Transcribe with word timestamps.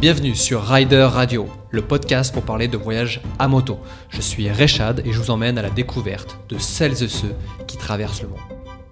Bienvenue 0.00 0.36
sur 0.36 0.62
Rider 0.62 1.08
Radio, 1.10 1.48
le 1.70 1.82
podcast 1.82 2.32
pour 2.32 2.44
parler 2.44 2.68
de 2.68 2.76
voyage 2.76 3.20
à 3.40 3.48
moto. 3.48 3.80
Je 4.10 4.20
suis 4.20 4.48
Rechad 4.48 5.02
et 5.04 5.10
je 5.10 5.18
vous 5.18 5.32
emmène 5.32 5.58
à 5.58 5.62
la 5.62 5.70
découverte 5.70 6.38
de 6.48 6.56
celles 6.56 7.02
et 7.02 7.08
ceux 7.08 7.34
qui 7.66 7.76
traversent 7.78 8.22
le 8.22 8.28
monde. 8.28 8.38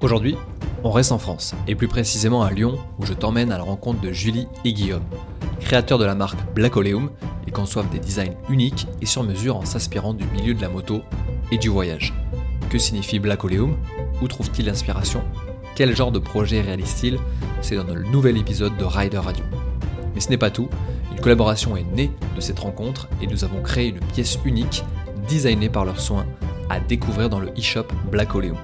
Aujourd'hui, 0.00 0.36
on 0.82 0.90
reste 0.90 1.12
en 1.12 1.18
France, 1.18 1.54
et 1.68 1.76
plus 1.76 1.86
précisément 1.86 2.42
à 2.42 2.50
Lyon, 2.50 2.76
où 2.98 3.06
je 3.06 3.12
t'emmène 3.12 3.52
à 3.52 3.56
la 3.56 3.62
rencontre 3.62 4.00
de 4.00 4.10
Julie 4.10 4.48
et 4.64 4.72
Guillaume. 4.72 5.04
Créateurs 5.60 5.98
de 5.98 6.04
la 6.04 6.16
marque 6.16 6.40
Black 6.56 6.76
Oleum, 6.76 7.10
ils 7.46 7.52
conçoivent 7.52 7.88
des 7.90 8.00
designs 8.00 8.34
uniques 8.48 8.88
et 9.00 9.06
sur 9.06 9.22
mesure 9.22 9.58
en 9.58 9.64
s'inspirant 9.64 10.12
du 10.12 10.24
milieu 10.24 10.54
de 10.54 10.60
la 10.60 10.68
moto 10.68 11.02
et 11.52 11.58
du 11.58 11.68
voyage. 11.68 12.14
Que 12.68 12.80
signifie 12.80 13.20
Black 13.20 13.44
Oleum? 13.44 13.76
Où 14.20 14.26
trouve-t-il 14.26 14.66
l'inspiration? 14.66 15.22
Quel 15.76 15.94
genre 15.94 16.10
de 16.10 16.18
projet 16.18 16.62
réalise-t-il? 16.62 17.20
C'est 17.62 17.76
dans 17.76 17.94
le 17.94 18.02
nouvel 18.02 18.36
épisode 18.38 18.76
de 18.76 18.84
Rider 18.84 19.18
Radio. 19.18 19.44
Mais 20.16 20.20
ce 20.22 20.30
n'est 20.30 20.38
pas 20.38 20.50
tout, 20.50 20.70
collaboration 21.26 21.76
est 21.76 21.82
née 21.82 22.12
de 22.36 22.40
cette 22.40 22.60
rencontre 22.60 23.08
et 23.20 23.26
nous 23.26 23.42
avons 23.42 23.60
créé 23.60 23.88
une 23.88 23.98
pièce 23.98 24.38
unique, 24.44 24.84
designée 25.28 25.68
par 25.68 25.84
leurs 25.84 25.98
soins, 25.98 26.24
à 26.70 26.78
découvrir 26.78 27.28
dans 27.28 27.40
le 27.40 27.48
e-shop 27.58 27.86
Black 28.12 28.36
Oleum. 28.36 28.56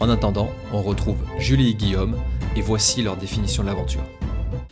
En 0.00 0.10
attendant, 0.10 0.50
on 0.72 0.82
retrouve 0.82 1.18
Julie 1.38 1.70
et 1.70 1.74
Guillaume 1.74 2.16
et 2.56 2.60
voici 2.60 3.04
leur 3.04 3.16
définition 3.16 3.62
de 3.62 3.68
l'aventure. 3.68 4.00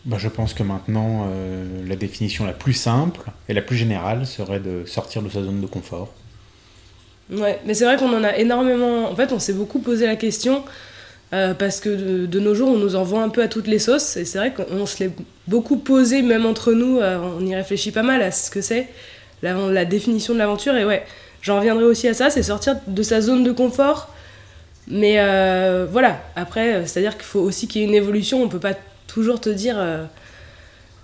Bah, 0.05 0.17
je 0.19 0.29
pense 0.29 0.55
que 0.55 0.65
maintenant, 0.65 1.29
euh, 1.29 1.87
la 1.87 1.95
définition 1.95 2.47
la 2.47 2.53
plus 2.53 2.73
simple 2.73 3.31
et 3.49 3.55
la 3.55 3.63
plus 3.63 3.77
générale 3.77 4.27
serait 4.27 4.59
de 4.59 4.85
sortir 4.85 5.23
de 5.23 5.29
sa 5.29 5.45
zone 5.45 5.61
de 5.61 5.69
confort. 5.69 6.13
Ouais, 7.31 7.61
mais 7.65 7.75
c'est 7.75 7.85
vrai 7.85 7.97
qu'on 7.97 8.13
en 8.13 8.25
a 8.25 8.37
énormément. 8.39 9.09
En 9.09 9.15
fait, 9.15 9.33
on 9.33 9.39
s'est 9.39 9.53
beaucoup 9.53 9.79
posé 9.79 10.07
la 10.07 10.17
question 10.17 10.65
euh, 11.33 11.55
parce 11.55 11.81
que 11.81 12.27
de, 12.27 12.41
nos 12.41 12.55
jours, 12.55 12.69
on 12.69 12.79
nous 12.79 12.97
en 12.97 13.03
vend 13.03 13.23
un 13.23 13.29
peu 13.29 13.43
à 13.43 13.49
toutes 13.49 13.67
les 13.67 13.79
sauces. 13.79 14.17
Et 14.17 14.25
c'est 14.25 14.39
vrai 14.39 14.53
qu'on 14.53 14.87
se 14.87 15.03
l'est 15.03 15.11
beaucoup 15.49 15.77
posé, 15.79 16.23
même 16.23 16.47
entre 16.47 16.73
nous. 16.73 16.99
Euh, 16.99 17.19
on 17.39 17.45
y 17.45 17.55
réfléchit 17.55 17.91
pas 17.91 18.03
mal 18.03 18.23
à 18.23 18.31
ce 18.31 18.51
que 18.51 18.61
c'est, 18.61 18.89
la, 19.43 19.55
la, 19.55 19.85
définition 19.85 20.35
de 20.35 20.39
l'aventure. 20.39 20.77
Et 20.77 20.85
ouais, 20.85 21.05
j'en 21.43 21.59
reviendrai 21.59 21.85
aussi 21.85 22.07
à 22.09 22.15
ça 22.15 22.31
c'est 22.31 22.43
sortir 22.43 22.77
de 22.87 23.03
sa 23.03 23.21
zone 23.21 23.43
de 23.43 23.53
confort. 23.53 24.15
Mais 24.87 25.17
euh, 25.19 25.87
voilà, 25.91 26.23
après, 26.37 26.87
c'est-à-dire 26.87 27.15
qu'il 27.17 27.25
faut 27.25 27.41
aussi 27.41 27.67
qu'il 27.67 27.81
y 27.81 27.85
ait 27.85 27.89
une 27.89 27.95
évolution. 27.95 28.43
On 28.43 28.49
peut 28.49 28.61
pas 28.61 28.75
toujours 29.07 29.41
te 29.41 29.51
dire. 29.51 29.77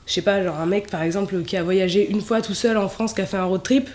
je 0.07 0.13
sais 0.13 0.23
pas, 0.23 0.45
genre 0.45 0.61
un 0.61 0.67
mec 0.67 0.91
par 0.91 1.03
exemple 1.03 1.43
qui 1.43 1.57
a 1.57 1.63
voyagé 1.63 2.09
une 2.09 2.21
fois 2.21 2.41
tout 2.43 2.55
seul 2.55 2.77
en 2.77 2.89
France, 2.89 3.15
qui 3.15 3.23
a 3.23 3.27
fait 3.27 3.39
un 3.39 3.45
road 3.45 3.63
trip, 3.63 3.89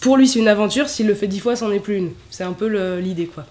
pour 0.00 0.16
lui 0.16 0.26
c'est 0.26 0.38
une 0.38 0.48
aventure, 0.48 0.88
s'il 0.88 1.06
le 1.06 1.14
fait 1.14 1.26
dix 1.26 1.40
fois, 1.40 1.54
c'en 1.54 1.70
est 1.70 1.80
plus 1.80 1.96
une. 1.96 2.10
C'est 2.30 2.44
un 2.44 2.54
peu 2.54 2.98
l'idée 2.98 3.26
quoi. 3.26 3.44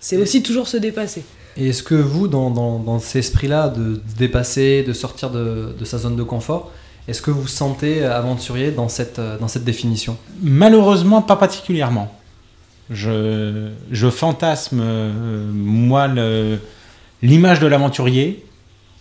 C'est 0.00 0.16
aussi 0.16 0.42
toujours 0.42 0.68
se 0.68 0.76
dépasser. 0.76 1.24
Et 1.58 1.68
est-ce 1.68 1.82
que 1.82 1.94
vous, 1.94 2.28
dans, 2.28 2.98
cet 2.98 3.16
esprit-là, 3.16 3.68
de, 3.68 4.00
dépasser, 4.18 4.82
de 4.82 4.92
sortir 4.92 5.30
de, 5.30 5.72
sa 5.84 5.98
zone 5.98 6.16
de 6.16 6.22
confort, 6.22 6.70
est-ce 7.08 7.22
que 7.22 7.30
vous 7.30 7.46
sentez 7.46 8.04
aventurier 8.04 8.72
dans 8.72 8.88
cette, 8.88 9.20
cette 9.48 9.64
définition? 9.64 10.18
Malheureusement, 10.42 11.22
pas 11.22 11.36
particulièrement. 11.36 12.12
Je, 12.90 13.70
fantasme, 14.10 14.80
euh, 14.80 15.50
moi, 15.52 16.08
l'image 17.22 17.60
de 17.60 17.66
l'aventurier, 17.66 18.44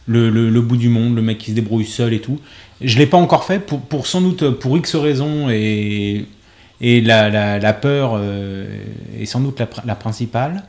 le, 0.08 0.59
bout 0.61 0.78
du 0.78 0.89
monde, 0.89 1.16
le 1.16 1.22
mec 1.22 1.39
qui 1.39 1.52
se 1.52 1.56
débrouille 1.56 1.86
seul 1.86 2.14
et 2.14 2.22
tout. 2.22 2.39
Je 2.81 2.95
ne 2.95 3.00
l'ai 3.00 3.08
pas 3.08 3.17
encore 3.17 3.44
fait, 3.44 3.59
pour, 3.59 4.08
sans 4.08 4.22
doute 4.22 4.50
pour 4.52 4.78
X 4.78 4.95
raisons, 4.95 5.50
et, 5.50 6.26
la, 6.81 7.73
peur 7.73 8.14
euh, 8.16 8.66
est 9.20 9.26
sans 9.26 9.42
doute 9.42 9.61
la 9.86 9.95
principale. 9.95 10.64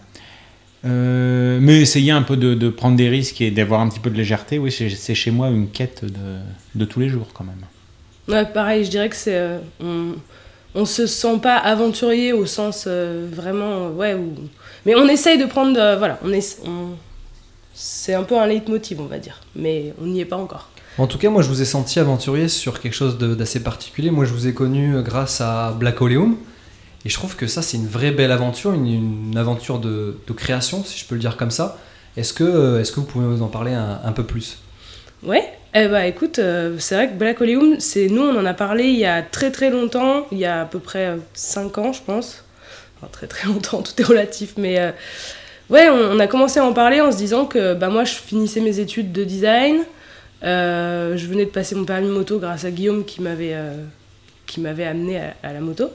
Euh, 0.87 1.59
mais 1.61 1.81
essayer 1.81 2.13
un 2.13 2.23
peu 2.23 2.37
de, 2.37 2.69
prendre 2.69 2.97
des 2.97 3.09
risques 3.09 3.41
et 3.41 3.51
d'avoir 3.51 3.81
un 3.81 3.89
petit 3.89 4.01
peu 4.01 4.11
de 4.11 4.17
légèreté, 4.17 4.59
oui, 4.59 4.71
c'est 4.71 5.15
chez 5.15 5.31
moi 5.31 5.49
une 5.49 5.69
quête 5.69 6.05
de, 6.75 6.85
tous 6.85 7.01
les 7.01 7.09
jours 7.09 7.29
quand 7.35 7.45
même. 7.45 7.61
Ouais, 8.29 8.45
pareil, 8.45 8.85
je 8.85 8.91
dirais 8.91 9.09
que 9.09 9.17
c'est. 9.17 9.37
Euh, 9.37 9.59
on, 9.81 10.15
on 10.75 10.85
se 10.85 11.07
sent 11.07 11.39
pas 11.43 11.57
aventurier 11.57 12.33
au 12.33 12.45
sens 12.45 12.85
euh, 12.87 13.27
vraiment. 13.33 13.89
ouais, 13.91 14.17
mais 14.85 14.95
on 14.95 15.09
essaye 15.09 15.39
de 15.39 15.47
prendre. 15.47 15.73
voilà, 15.99 16.19
on 16.23 16.33
est, 16.33 16.61
c'est 17.75 18.15
un 18.15 18.23
peu 18.23 18.39
un 18.39 18.47
leitmotiv, 18.47 19.01
on 19.01 19.07
va 19.07 19.19
dire. 19.19 19.41
Mais 19.55 19.95
on 20.01 20.07
n'y 20.07 20.21
est 20.21 20.27
pas 20.27 20.37
encore. 20.37 20.71
En 20.99 21.07
tout 21.07 21.19
cas, 21.19 21.29
moi, 21.29 21.43
je 21.43 21.49
vous 21.49 21.61
ai 21.61 21.67
senti 21.67 22.01
aventurier 22.01 22.49
sur 22.49 22.81
quelque 22.81 22.95
chose 22.95 23.19
d'assez 23.19 23.63
particulier. 23.63 24.11
Moi, 24.11 24.25
je 24.25 24.33
vous 24.33 24.47
ai 24.47 24.55
connu 24.55 25.03
grâce 25.03 25.41
à 25.41 25.75
Black 25.79 26.01
Oleum. 26.01 26.37
Et 27.07 27.09
je 27.09 27.15
trouve 27.15 27.37
que 27.37 27.47
ça, 27.47 27.63
c'est 27.63 27.77
une 27.77 27.87
vraie 27.87 28.11
belle 28.11 28.33
aventure, 28.33 28.73
une, 28.73 29.37
aventure 29.37 29.79
de, 29.79 30.17
création, 30.37 30.83
si 30.83 30.99
je 30.99 31.05
peux 31.05 31.15
le 31.15 31.21
dire 31.21 31.37
comme 31.37 31.53
ça. 31.53 31.79
Est-ce 32.17 32.35
que, 32.35 32.43
euh, 32.43 32.81
est 32.81 32.91
que 32.93 32.99
vous 32.99 33.07
pouvez 33.07 33.27
nous 33.27 33.43
en 33.43 33.47
parler 33.47 33.73
un, 33.73 34.11
peu 34.11 34.25
plus? 34.25 34.59
Ouais, 35.23 35.45
eh 35.73 35.87
bah, 35.87 36.05
écoute, 36.09 36.41
euh, 36.41 36.75
c'est 36.81 36.97
vrai 36.97 37.09
que 37.09 37.15
Black 37.15 37.41
Oleum, 37.41 37.77
nous, 38.11 38.23
on 38.23 38.37
en 38.37 38.45
a 38.45 38.55
parlé 38.55 38.87
il 38.87 38.99
y 38.99 39.05
a 39.05 39.23
très 39.23 39.53
très 39.53 39.71
longtemps, 39.71 40.27
il 40.33 40.39
y 40.39 40.47
a 40.47 40.63
à 40.63 40.65
peu 40.65 40.81
près 40.81 41.17
5 41.33 41.79
ans, 41.79 41.93
je 41.93 42.03
pense. 42.03 42.43
Enfin, 42.97 43.09
très 43.13 43.29
très 43.29 43.47
longtemps, 43.53 43.83
tout 43.83 43.93
est 44.03 44.05
relatif, 44.05 44.55
mais 44.57 44.81
euh, 44.81 44.91
ouais, 45.71 45.89
on, 45.89 46.19
a 46.19 46.27
commencé 46.27 46.59
à 46.59 46.65
en 46.65 46.73
parler 46.73 47.01
en 47.01 47.13
se 47.13 47.19
disant 47.19 47.47
que 47.47 47.75
bah, 47.75 47.89
moi, 47.89 48.03
je 48.03 48.15
finissais 48.15 48.61
mes 48.61 48.81
études 48.81 49.13
de 49.13 49.23
design. 49.23 49.85
je 50.43 51.27
venais 51.29 51.45
de 51.45 51.51
passer 51.51 51.77
mon 51.77 51.85
permis 51.85 52.09
moto 52.09 52.41
grâce 52.41 52.65
à 52.65 52.73
Guillaume 52.73 53.05
qui 53.05 53.21
m'avait 53.21 53.55
amené 54.85 55.21
à, 55.45 55.53
la 55.53 55.61
moto. 55.61 55.89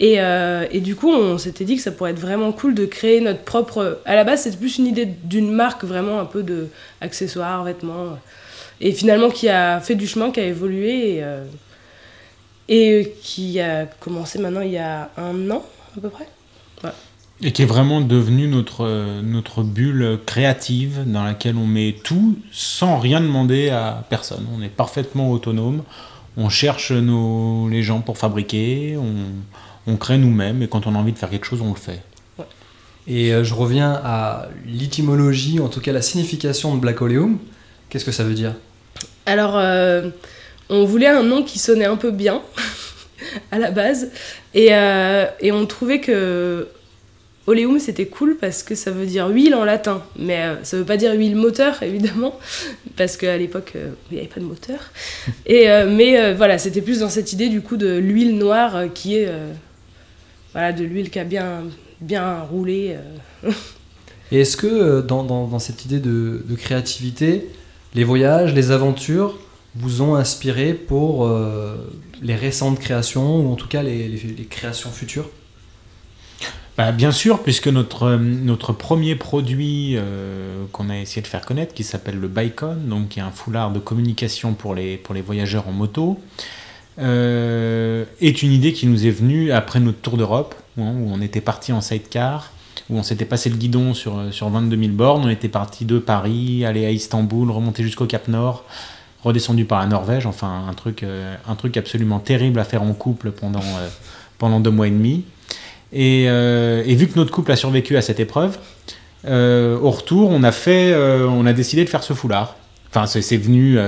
Et, 0.00 0.20
euh, 0.20 0.66
et, 0.70 0.80
du 0.80 0.94
coup, 0.94 1.10
on 1.10 1.38
s'était 1.38 1.64
dit 1.64 1.76
que 1.76 1.82
ça 1.82 1.90
pourrait 1.90 2.12
être 2.12 2.20
vraiment 2.20 2.52
cool 2.52 2.74
de 2.74 2.84
créer 2.84 3.20
notre 3.20 3.42
propre. 3.42 4.00
À 4.04 4.14
la 4.14 4.24
base, 4.24 4.42
c'était 4.42 4.56
plus 4.56 4.78
une 4.78 4.86
idée 4.86 5.06
d'une 5.06 5.50
marque 5.50 5.84
vraiment 5.84 6.20
un 6.20 6.24
peu 6.24 6.42
de 6.42 6.68
accessoires, 7.00 7.64
vêtements. 7.64 8.18
Et 8.80 8.92
finalement, 8.92 9.28
qui 9.28 9.48
a 9.48 9.80
fait 9.80 9.96
du 9.96 10.06
chemin, 10.06 10.30
qui 10.30 10.38
a 10.38 10.44
évolué 10.44 11.16
et, 11.16 11.24
euh, 11.24 11.44
et 12.68 13.14
qui 13.22 13.58
a 13.60 13.86
commencé 13.86 14.38
maintenant 14.38 14.60
il 14.60 14.70
y 14.70 14.78
a 14.78 15.10
un 15.16 15.50
an 15.50 15.64
à 15.96 16.00
peu 16.00 16.08
près. 16.10 16.28
Et 17.40 17.52
qui 17.52 17.62
est 17.62 17.66
vraiment 17.66 18.00
devenu 18.00 18.48
notre, 18.48 19.20
notre 19.22 19.62
bulle 19.62 20.18
créative 20.26 21.04
dans 21.06 21.22
laquelle 21.22 21.56
on 21.56 21.66
met 21.66 21.94
tout 22.02 22.36
sans 22.50 22.98
rien 22.98 23.20
demander 23.20 23.70
à 23.70 24.04
personne. 24.10 24.44
On 24.56 24.60
est 24.60 24.68
parfaitement 24.68 25.30
autonome. 25.30 25.84
On 26.36 26.48
cherche 26.48 26.90
nos, 26.90 27.68
les 27.68 27.84
gens 27.84 28.00
pour 28.00 28.18
fabriquer. 28.18 28.96
On 29.88 29.96
crée 29.96 30.18
nous-mêmes 30.18 30.62
et 30.62 30.68
quand 30.68 30.86
on 30.86 30.94
a 30.94 30.98
envie 30.98 31.12
de 31.12 31.18
faire 31.18 31.30
quelque 31.30 31.46
chose, 31.46 31.62
on 31.62 31.70
le 31.70 31.78
fait. 31.78 32.02
Et 33.08 33.32
euh, 33.32 33.42
je 33.42 33.54
reviens 33.54 33.98
à 34.04 34.48
l'étymologie, 34.66 35.60
en 35.60 35.68
tout 35.68 35.80
cas 35.80 35.92
la 35.92 36.02
signification 36.02 36.74
de 36.74 36.80
Black 36.80 37.00
Oleum. 37.00 37.38
Qu'est-ce 37.88 38.04
que 38.04 38.12
ça 38.12 38.22
veut 38.22 38.34
dire? 38.34 38.54
Alors, 39.24 39.56
euh, 39.56 40.10
on 40.68 40.84
voulait 40.84 41.06
un 41.06 41.22
nom 41.22 41.42
qui 41.42 41.58
sonnait 41.58 41.86
un 41.86 41.96
peu 41.96 42.10
bien 42.10 42.42
à 43.50 43.58
la 43.58 43.70
base. 43.70 44.10
Et, 44.52 44.68
euh, 44.72 45.24
et 45.40 45.52
on 45.52 45.64
trouvait 45.64 46.00
que 46.00 46.68
Oleum 47.46 47.78
c'était 47.78 48.04
cool 48.04 48.36
parce 48.38 48.62
que 48.62 48.74
ça 48.74 48.90
veut 48.90 49.06
dire 49.06 49.28
huile 49.28 49.54
en 49.54 49.64
latin. 49.64 50.02
Mais 50.18 50.44
ça 50.62 50.76
veut 50.76 50.84
pas 50.84 50.98
dire 50.98 51.14
huile 51.14 51.34
moteur, 51.34 51.82
évidemment, 51.82 52.38
parce 52.96 53.16
qu'à 53.16 53.38
l'époque, 53.38 53.72
il 54.10 54.14
n'y 54.14 54.20
avait 54.20 54.28
pas 54.28 54.40
de 54.40 54.44
moteur. 54.44 54.80
Et, 55.46 55.66
mais 55.88 56.34
voilà, 56.34 56.58
c'était 56.58 56.82
plus 56.82 57.00
dans 57.00 57.08
cette 57.08 57.32
idée 57.32 57.48
du 57.48 57.62
coup 57.62 57.78
de 57.78 57.96
l'huile 57.96 58.36
noire 58.36 58.84
qui 58.92 59.16
est 59.16 59.32
voilà, 60.52 60.72
de 60.72 60.84
l'huile 60.84 61.10
qui 61.10 61.18
a 61.18 61.24
bien, 61.24 61.64
bien 62.00 62.40
roulé. 62.40 62.96
Euh. 63.44 63.50
Et 64.32 64.40
est-ce 64.40 64.56
que 64.56 64.66
euh, 64.66 65.02
dans, 65.02 65.24
dans, 65.24 65.58
cette 65.58 65.84
idée 65.84 66.00
de, 66.00 66.44
de, 66.46 66.54
créativité, 66.54 67.48
les 67.94 68.04
voyages, 68.04 68.52
les 68.54 68.70
aventures 68.70 69.38
vous 69.74 70.02
ont 70.02 70.16
inspiré 70.16 70.74
pour 70.74 71.26
euh, 71.26 71.76
les 72.20 72.34
récentes 72.34 72.78
créations, 72.78 73.40
ou 73.40 73.52
en 73.52 73.56
tout 73.56 73.68
cas 73.68 73.82
les, 73.82 74.08
les, 74.08 74.44
créations 74.44 74.90
futures? 74.90 75.30
Bah, 76.76 76.92
bien 76.92 77.10
sûr, 77.10 77.42
puisque 77.42 77.68
notre, 77.68 78.16
notre 78.16 78.72
premier 78.72 79.16
produit 79.16 79.96
qu'on 80.72 80.90
a 80.90 80.98
essayé 80.98 81.22
de 81.22 81.26
faire 81.26 81.44
connaître, 81.44 81.74
qui 81.74 81.82
s'appelle 81.82 82.18
le 82.20 82.28
Bicon, 82.28 82.76
donc 82.86 83.08
qui 83.08 83.18
est 83.18 83.22
un 83.22 83.30
foulard 83.30 83.72
de 83.72 83.80
communication 83.80 84.54
pour 84.54 84.74
les, 84.74 84.96
pour 84.96 85.14
les 85.14 85.22
voyageurs 85.22 85.66
en 85.68 85.72
moto, 85.72 86.20
euh, 87.00 88.04
est 88.20 88.42
une 88.42 88.52
idée 88.52 88.72
qui 88.72 88.86
nous 88.86 89.06
est 89.06 89.10
venue 89.10 89.52
après 89.52 89.80
notre 89.80 89.98
tour 89.98 90.16
d'Europe, 90.16 90.54
où, 90.76 90.82
on 90.82 91.20
était 91.20 91.40
parti 91.40 91.72
en 91.72 91.80
sidecar, 91.80 92.52
où 92.90 92.98
on 92.98 93.02
s'était 93.02 93.24
passé 93.24 93.50
le 93.50 93.56
guidon 93.56 93.94
sur, 93.94 94.20
sur 94.32 94.48
22 94.48 94.76
000 94.76 94.90
bornes. 94.92 95.24
On 95.24 95.28
était 95.28 95.48
parti 95.48 95.84
de 95.84 95.98
Paris, 95.98 96.64
aller 96.64 96.86
à 96.86 96.90
Istanbul, 96.90 97.50
remonter 97.50 97.82
jusqu'au 97.82 98.06
Cap 98.06 98.28
Nord, 98.28 98.64
redescendu 99.22 99.64
par 99.64 99.80
la 99.80 99.86
Norvège. 99.86 100.26
Enfin, 100.26 100.64
un 100.68 100.74
truc, 100.74 101.02
euh, 101.02 101.36
un 101.46 101.54
truc 101.54 101.76
absolument 101.76 102.18
terrible 102.18 102.58
à 102.58 102.64
faire 102.64 102.82
en 102.82 102.92
couple 102.94 103.30
pendant, 103.30 103.60
euh, 103.60 103.88
pendant 104.38 104.58
deux 104.58 104.70
mois 104.70 104.88
et 104.88 104.92
demi. 104.92 105.24
Et, 105.92 106.24
et, 106.24 106.94
vu 106.96 107.08
que 107.08 107.18
notre 107.18 107.30
couple 107.30 107.50
a 107.50 107.56
survécu 107.56 107.96
à 107.96 108.02
cette 108.02 108.20
épreuve, 108.20 108.58
au 109.24 109.90
retour, 109.90 110.28
on 110.28 110.42
a, 110.42 110.52
fait, 110.52 110.94
on 110.94 111.46
a 111.46 111.54
décidé 111.54 111.82
de 111.82 111.88
faire 111.88 112.02
ce 112.02 112.12
foulard. 112.12 112.56
Enfin, 112.90 113.06
c'est 113.06 113.38
venu 113.38 113.78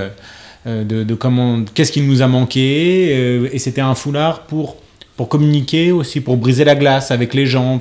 euh, 0.67 0.83
de, 0.83 1.15
comment, 1.15 1.63
qu'est-ce 1.73 1.91
qui 1.91 2.01
nous 2.01 2.21
a 2.21 2.27
manqué. 2.27 3.09
Euh, 3.13 3.49
et 3.51 3.57
c'était 3.57 3.81
un 3.81 3.95
foulard 3.95 4.43
pour, 4.43 4.77
pour 5.17 5.27
communiquer 5.27 5.91
aussi, 5.91 6.21
pour 6.21 6.37
briser 6.37 6.63
la 6.63 6.75
glace 6.75 7.11
avec 7.11 7.33
les 7.33 7.45
gens. 7.45 7.79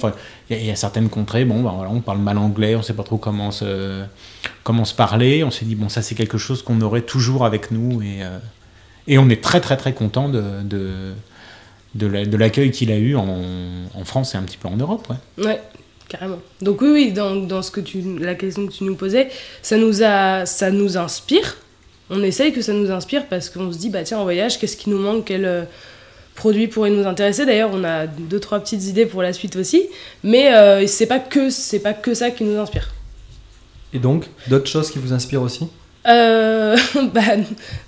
Il 0.48 0.64
y, 0.64 0.70
a 0.70 0.76
certaines 0.76 1.08
contrées, 1.08 1.44
bon, 1.44 1.62
ben 1.62 1.72
voilà, 1.72 1.90
on 1.90 2.00
parle 2.00 2.18
mal 2.18 2.38
anglais, 2.38 2.74
on 2.74 2.82
sait 2.82 2.94
pas 2.94 3.02
trop 3.02 3.18
comment 3.18 3.50
se, 3.50 4.02
comment 4.64 4.84
se 4.84 4.94
parler. 4.94 5.44
On 5.44 5.50
s'est 5.50 5.66
dit, 5.66 5.74
bon, 5.74 5.88
ça 5.88 6.02
c'est 6.02 6.14
quelque 6.14 6.38
chose 6.38 6.62
qu'on 6.62 6.80
aurait 6.80 7.02
toujours 7.02 7.44
avec 7.44 7.70
nous 7.70 8.02
et, 8.02 8.22
euh, 8.22 8.38
Et 9.06 9.18
on 9.18 9.28
est 9.28 9.42
très 9.42 9.60
très 9.60 9.76
très 9.76 9.92
content 9.92 10.28
de, 10.28 10.42
de, 10.64 11.14
de 11.94 12.36
l'accueil 12.36 12.70
qu'il 12.70 12.90
a 12.90 12.96
eu 12.96 13.14
en, 13.14 13.42
en, 13.94 14.04
France 14.04 14.34
et 14.34 14.38
un 14.38 14.42
petit 14.42 14.58
peu 14.58 14.68
en 14.68 14.76
Europe. 14.76 15.06
Ouais, 15.38 15.44
ouais 15.44 15.60
carrément. 16.08 16.40
Donc 16.60 16.80
oui, 16.80 16.90
oui, 16.92 17.12
dans, 17.12 17.36
dans, 17.36 17.62
ce 17.62 17.70
que 17.70 17.80
tu, 17.80 18.18
la 18.18 18.34
question 18.34 18.66
que 18.66 18.72
tu 18.72 18.84
nous 18.84 18.96
posais, 18.96 19.28
ça 19.62 19.76
nous, 19.76 20.02
a, 20.02 20.46
ça 20.46 20.70
nous 20.70 20.96
inspire. 20.96 21.56
On 22.10 22.22
essaye 22.22 22.52
que 22.52 22.60
ça 22.60 22.72
nous 22.72 22.90
inspire 22.90 23.26
parce 23.26 23.48
qu'on 23.48 23.72
se 23.72 23.78
dit, 23.78 23.88
bah 23.88 24.02
tiens, 24.02 24.18
en 24.18 24.24
voyage, 24.24 24.58
qu'est-ce 24.58 24.76
qui 24.76 24.90
nous 24.90 24.98
manque? 24.98 25.26
Quel 25.26 25.44
euh, 25.44 25.62
produit 26.34 26.66
pourrait 26.66 26.90
nous 26.90 27.06
intéresser? 27.06 27.46
D'ailleurs, 27.46 27.70
on 27.72 27.84
a 27.84 28.06
deux, 28.06 28.40
trois 28.40 28.60
petites 28.60 28.84
idées 28.84 29.06
pour 29.06 29.22
la 29.22 29.32
suite 29.32 29.56
aussi. 29.56 29.88
Mais 30.24 30.52
euh, 30.52 30.86
c'est 30.86 31.06
pas, 31.06 31.20
que, 31.20 31.78
pas 31.78 31.92
que 31.92 32.14
ça 32.14 32.30
qui 32.30 32.44
nous 32.44 32.58
inspire. 32.58 32.90
Et 33.92 33.98
donc, 33.98 34.26
d'autres 34.48 34.68
choses 34.68 34.90
qui 34.90 34.98
vous 34.98 35.12
inspirent 35.12 35.42
aussi? 35.42 35.68
Euh, 36.06 36.76
bah, 37.14 37.20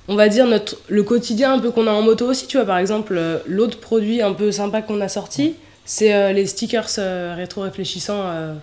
on 0.08 0.16
va 0.16 0.28
dire 0.28 0.46
notre, 0.46 0.76
le 0.88 1.02
quotidien 1.02 1.54
un 1.54 1.58
peu 1.58 1.70
qu'on 1.70 1.86
a 1.86 1.92
en 1.92 2.02
moto 2.02 2.28
aussi, 2.28 2.46
tu 2.46 2.56
vois, 2.56 2.66
par 2.66 2.78
exemple, 2.78 3.14
euh, 3.16 3.38
l'autre 3.46 3.78
produit 3.78 4.22
un 4.22 4.32
peu 4.32 4.52
sympa 4.52 4.82
qu'on 4.82 5.00
a 5.00 5.08
sorti, 5.08 5.54
c'est 5.84 6.14
euh, 6.14 6.32
les 6.32 6.46
stickers 6.46 6.88
rétro-réfléchissants 7.36 8.56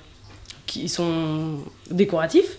qui 0.65 0.88
sont 0.88 1.59
décoratifs. 1.89 2.57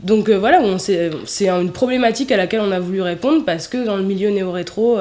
Donc 0.00 0.30
voilà, 0.30 0.60
c'est 0.78 1.48
une 1.48 1.72
problématique 1.72 2.30
à 2.30 2.36
laquelle 2.36 2.60
on 2.60 2.70
a 2.70 2.78
voulu 2.78 3.02
répondre 3.02 3.44
parce 3.44 3.66
que 3.66 3.84
dans 3.84 3.96
le 3.96 4.04
milieu 4.04 4.30
néo-rétro, 4.30 4.98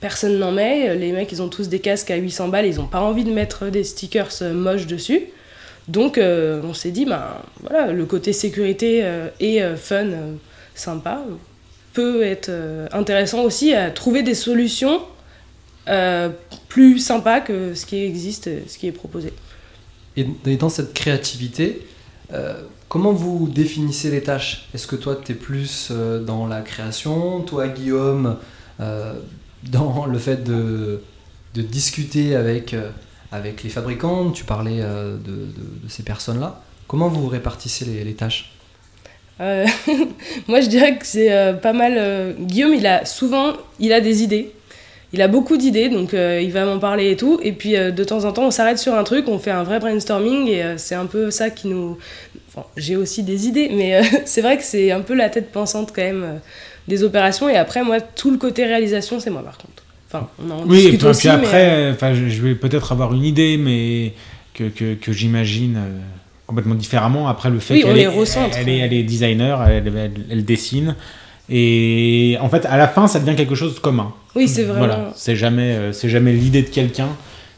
personne 0.00 0.38
n'en 0.38 0.52
met. 0.52 0.94
Les 0.94 1.12
mecs, 1.12 1.32
ils 1.32 1.40
ont 1.40 1.48
tous 1.48 1.68
des 1.68 1.78
casques 1.78 2.10
à 2.10 2.16
800 2.16 2.48
balles, 2.48 2.66
ils 2.66 2.76
n'ont 2.76 2.86
pas 2.86 3.00
envie 3.00 3.24
de 3.24 3.32
mettre 3.32 3.66
des 3.66 3.82
stickers 3.82 4.32
moches 4.52 4.86
dessus. 4.86 5.22
Donc 5.88 6.20
on 6.20 6.74
s'est 6.74 6.90
dit, 6.90 7.06
bah, 7.06 7.42
voilà, 7.62 7.92
le 7.92 8.04
côté 8.04 8.34
sécurité 8.34 9.02
et 9.40 9.62
fun 9.76 10.08
sympa 10.74 11.22
peut 11.92 12.22
être 12.22 12.48
euh, 12.48 12.86
intéressant 12.92 13.42
aussi 13.42 13.74
à 13.74 13.90
trouver 13.90 14.22
des 14.22 14.34
solutions 14.34 15.02
euh, 15.88 16.30
plus 16.68 16.98
sympas 16.98 17.40
que 17.40 17.74
ce 17.74 17.86
qui 17.86 18.02
existe, 18.02 18.48
ce 18.68 18.78
qui 18.78 18.86
est 18.86 18.92
proposé. 18.92 19.32
Et 20.16 20.56
dans 20.56 20.68
cette 20.68 20.92
créativité, 20.92 21.86
euh, 22.32 22.62
comment 22.90 23.12
vous 23.12 23.48
définissez 23.48 24.10
les 24.10 24.22
tâches? 24.22 24.68
Est-ce 24.74 24.86
que 24.86 24.96
toi, 24.96 25.16
tu 25.16 25.32
es 25.32 25.34
plus 25.34 25.90
dans 25.90 26.46
la 26.46 26.60
création? 26.60 27.40
Toi, 27.40 27.68
Guillaume, 27.68 28.36
dans 28.78 30.06
le 30.06 30.18
fait 30.18 30.44
de, 30.44 31.00
discuter 31.54 32.36
avec, 32.36 32.76
avec 33.32 33.62
les 33.62 33.70
fabricants 33.70 34.30
Tu 34.30 34.44
parlais 34.44 34.80
de, 34.80 35.48
ces 35.88 36.02
personnes-là. 36.02 36.62
Comment 36.86 37.08
vous 37.08 37.26
répartissez 37.28 37.86
les, 37.86 38.04
les 38.04 38.14
tâches? 38.14 38.52
Euh, 39.40 39.66
moi, 40.48 40.60
je 40.60 40.68
dirais 40.68 40.98
que 40.98 41.06
c'est 41.06 41.32
euh, 41.32 41.54
pas 41.54 41.72
mal. 41.72 41.94
Euh, 41.96 42.32
Guillaume, 42.38 42.74
il 42.74 42.86
a 42.86 43.04
souvent, 43.04 43.54
il 43.78 43.92
a 43.92 44.00
des 44.00 44.22
idées. 44.22 44.52
Il 45.12 45.22
a 45.22 45.28
beaucoup 45.28 45.56
d'idées, 45.56 45.88
donc 45.88 46.12
il 46.12 46.52
va 46.52 46.64
m'en 46.64 46.78
parler 46.78 47.10
et 47.10 47.16
tout. 47.16 47.40
Et 47.42 47.52
puis 47.52 47.72
de 47.72 48.04
temps 48.04 48.24
en 48.24 48.32
temps, 48.32 48.44
on 48.44 48.50
s'arrête 48.50 48.78
sur 48.78 48.94
un 48.94 49.02
truc, 49.02 49.26
on 49.28 49.38
fait 49.38 49.50
un 49.50 49.64
vrai 49.64 49.80
brainstorming, 49.80 50.46
et 50.46 50.74
c'est 50.76 50.94
un 50.94 51.06
peu 51.06 51.30
ça 51.30 51.50
qui 51.50 51.66
nous. 51.66 51.98
Enfin, 52.48 52.66
j'ai 52.76 52.96
aussi 52.96 53.24
des 53.24 53.48
idées, 53.48 53.70
mais 53.72 54.02
c'est 54.24 54.40
vrai 54.40 54.56
que 54.56 54.62
c'est 54.62 54.92
un 54.92 55.00
peu 55.00 55.14
la 55.14 55.28
tête 55.28 55.50
pensante 55.50 55.92
quand 55.94 56.02
même 56.02 56.40
des 56.86 57.02
opérations. 57.02 57.48
Et 57.48 57.56
après, 57.56 57.82
moi, 57.82 58.00
tout 58.00 58.30
le 58.30 58.38
côté 58.38 58.64
réalisation, 58.64 59.18
c'est 59.18 59.30
moi 59.30 59.42
par 59.42 59.58
contre. 59.58 59.82
Enfin, 60.12 60.28
on 60.44 60.50
en 60.50 60.64
oui, 60.66 60.86
et 60.86 60.96
puis, 60.96 61.28
après, 61.28 61.90
enfin, 61.90 62.14
je 62.14 62.42
vais 62.42 62.54
peut-être 62.54 62.92
avoir 62.92 63.12
une 63.12 63.24
idée, 63.24 63.56
mais 63.56 64.12
que, 64.54 64.64
que, 64.64 64.94
que 64.94 65.12
j'imagine 65.12 65.78
complètement 66.50 66.74
différemment. 66.74 67.28
Après, 67.28 67.48
le 67.48 67.60
fait 67.60 67.80
qu'elle 67.80 67.96
est, 67.96 68.08
elle 68.56 68.68
est, 68.68 68.78
elle 68.78 68.92
est 68.92 69.02
designer, 69.04 69.62
elle, 69.68 70.10
elle, 70.30 70.44
dessine. 70.44 70.96
Et 71.50 72.38
en 72.40 72.48
fait, 72.48 72.64
à 72.66 72.76
la 72.76 72.86
fin, 72.86 73.08
ça 73.08 73.18
devient 73.18 73.36
quelque 73.36 73.56
chose 73.56 73.74
de 73.74 73.80
commun. 73.80 74.14
Oui, 74.36 74.46
c'est 74.46 74.62
vraiment. 74.62 74.86
Voilà, 74.86 75.12
c'est 75.16 75.34
jamais, 75.34 75.72
euh, 75.72 75.92
c'est 75.92 76.08
jamais 76.08 76.32
l'idée 76.32 76.62
de 76.62 76.68
quelqu'un. 76.68 77.08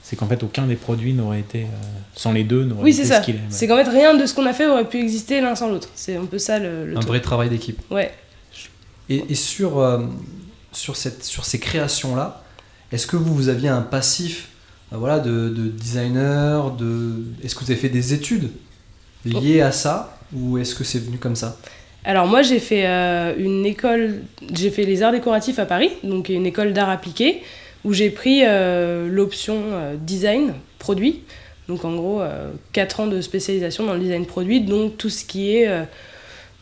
C'est 0.02 0.16
qu'en 0.16 0.26
fait, 0.26 0.42
aucun 0.42 0.66
des 0.66 0.76
produits 0.76 1.12
n'aurait 1.12 1.40
été, 1.40 1.62
euh, 1.62 1.66
sans 2.14 2.32
les 2.32 2.44
deux, 2.44 2.64
n'aurait 2.64 2.84
oui, 2.84 2.90
été 2.90 3.04
ce 3.04 3.20
qu'il 3.20 3.36
est. 3.36 3.40
C'est 3.50 3.66
qu'en 3.68 3.76
fait, 3.76 3.88
rien 3.88 4.14
de 4.14 4.24
ce 4.26 4.34
qu'on 4.34 4.46
a 4.46 4.52
fait 4.52 4.66
aurait 4.66 4.88
pu 4.88 4.98
exister 4.98 5.40
l'un 5.40 5.54
sans 5.54 5.68
l'autre. 5.68 5.88
C'est 5.94 6.16
un 6.16 6.24
peu 6.24 6.38
ça 6.38 6.58
le. 6.58 6.94
un 6.96 7.00
vrai 7.00 7.20
travail 7.20 7.50
d'équipe. 7.50 7.80
Ouais. 7.90 8.12
Et, 9.08 9.24
et 9.28 9.34
sur, 9.34 9.78
euh, 9.78 9.98
sur, 10.72 10.96
cette, 10.96 11.22
sur 11.22 11.44
ces 11.44 11.58
créations-là, 11.58 12.42
est-ce 12.92 13.06
que 13.06 13.16
vous, 13.16 13.34
vous 13.34 13.48
aviez 13.48 13.68
un 13.68 13.82
passif 13.82 14.48
voilà, 14.90 15.18
de, 15.18 15.48
de 15.48 15.68
designer 15.68 16.70
de... 16.72 17.24
Est-ce 17.42 17.54
que 17.54 17.64
vous 17.64 17.70
avez 17.70 17.80
fait 17.80 17.88
des 17.88 18.12
études 18.12 18.50
lié 19.24 19.60
à 19.60 19.72
ça 19.72 20.18
ou 20.34 20.58
est-ce 20.58 20.74
que 20.74 20.84
c'est 20.84 20.98
venu 20.98 21.16
comme 21.18 21.36
ça? 21.36 21.56
Alors 22.04 22.26
moi 22.26 22.42
j'ai 22.42 22.58
fait 22.58 22.86
euh, 22.86 23.34
une 23.38 23.64
école, 23.64 24.22
j'ai 24.52 24.70
fait 24.70 24.84
les 24.84 25.02
arts 25.02 25.12
décoratifs 25.12 25.58
à 25.58 25.66
Paris, 25.66 25.90
donc 26.02 26.28
une 26.28 26.46
école 26.46 26.72
d'art 26.72 26.90
appliqué, 26.90 27.42
où 27.84 27.92
j'ai 27.92 28.10
pris 28.10 28.42
euh, 28.44 29.08
l'option 29.08 29.62
euh, 29.70 29.94
design 29.96 30.54
produit, 30.78 31.20
donc 31.68 31.84
en 31.84 31.94
gros 31.94 32.22
4 32.72 33.00
ans 33.00 33.06
de 33.06 33.20
spécialisation 33.20 33.86
dans 33.86 33.94
le 33.94 34.00
design 34.00 34.26
produit, 34.26 34.60
donc 34.60 34.98
tout 34.98 35.10
ce 35.10 35.24
qui 35.24 35.56
est 35.56 35.70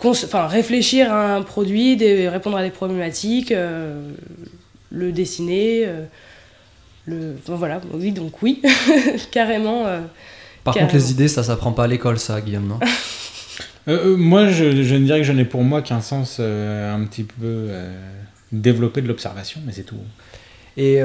enfin, 0.04 0.46
réfléchir 0.46 1.10
à 1.10 1.34
un 1.36 1.42
produit, 1.42 1.96
répondre 2.28 2.58
à 2.58 2.62
des 2.62 2.70
problématiques, 2.70 3.50
le 4.90 5.12
dessiner, 5.12 5.88
le, 7.06 7.34
voilà, 7.46 7.80
oui 7.94 8.12
donc 8.12 8.42
oui, 8.42 8.60
carrément 9.30 9.86
par 10.64 10.74
contre, 10.74 10.94
les 10.94 11.10
idées, 11.10 11.28
ça 11.28 11.42
s'apprend 11.42 11.72
pas 11.72 11.84
à 11.84 11.86
l'école, 11.86 12.18
ça, 12.18 12.40
Guillaume, 12.42 12.66
non? 12.66 12.78
euh, 13.90 14.12
euh, 14.12 14.16
Moi, 14.16 14.48
je, 14.48 14.64
ne 14.64 15.04
dirais 15.04 15.18
que 15.18 15.26
je 15.26 15.32
n'ai 15.32 15.44
pour 15.44 15.64
moi 15.64 15.82
qu'un 15.82 16.00
sens 16.00 16.36
euh, 16.40 16.94
un 16.94 17.04
petit 17.04 17.24
peu 17.24 17.68
développé 18.52 19.02
de 19.02 19.08
l'observation, 19.08 19.60
mais 19.66 19.72
c'est 19.72 19.84
tout. 19.84 19.96
Et 20.76 21.00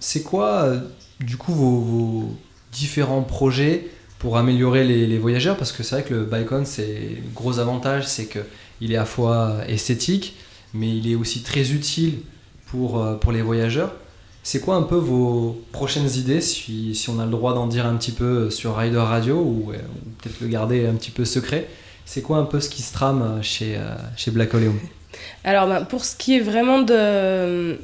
c'est 0.00 0.22
quoi, 0.22 0.72
du 1.20 1.36
coup, 1.36 1.52
vos, 1.52 2.36
différents 2.72 3.22
projets 3.22 3.88
pour 4.18 4.36
améliorer 4.36 4.84
les, 4.84 5.18
voyageurs? 5.18 5.56
Parce 5.56 5.72
que 5.72 5.82
c'est 5.82 5.96
vrai 5.96 6.04
que 6.04 6.14
le 6.14 6.24
Bicon, 6.24 6.64
c'est 6.64 7.18
gros 7.34 7.58
avantage, 7.58 8.06
c'est 8.06 8.26
qu'il 8.28 8.92
est 8.92 8.96
à 8.96 9.00
la 9.00 9.04
fois 9.04 9.56
esthétique, 9.68 10.36
mais 10.74 10.96
il 10.96 11.10
est 11.10 11.14
aussi 11.14 11.42
très 11.42 11.72
utile 11.72 12.20
pour, 12.66 13.18
pour 13.20 13.32
les 13.32 13.42
voyageurs. 13.42 13.92
C'est 14.42 14.60
quoi 14.60 14.76
un 14.76 14.82
peu 14.82 14.96
vos 14.96 15.60
prochaines 15.72 16.08
idées, 16.16 16.40
si 16.40 17.06
on 17.08 17.18
a 17.18 17.24
le 17.24 17.30
droit 17.30 17.54
d'en 17.54 17.66
dire 17.66 17.86
un 17.86 17.96
petit 17.96 18.12
peu 18.12 18.50
sur 18.50 18.76
Rider 18.76 18.96
Radio, 18.96 19.36
ou, 19.36 19.72
peut-être 20.22 20.40
le 20.40 20.48
garder 20.48 20.86
un 20.86 20.94
petit 20.94 21.10
peu 21.10 21.24
secret? 21.24 21.68
C'est 22.08 22.22
quoi 22.22 22.38
un 22.38 22.44
peu 22.44 22.58
ce 22.58 22.70
qui 22.70 22.80
se 22.80 22.94
trame 22.94 23.40
chez, 23.42 23.76
euh, 23.76 23.94
chez 24.16 24.30
Black 24.30 24.54
Oleum? 24.54 24.80
Alors, 25.44 25.66
ben, 25.68 25.84
pour 25.84 26.06
ce 26.06 26.16
qui 26.16 26.36
est 26.36 26.40
vraiment 26.40 26.80
de, 26.80 27.78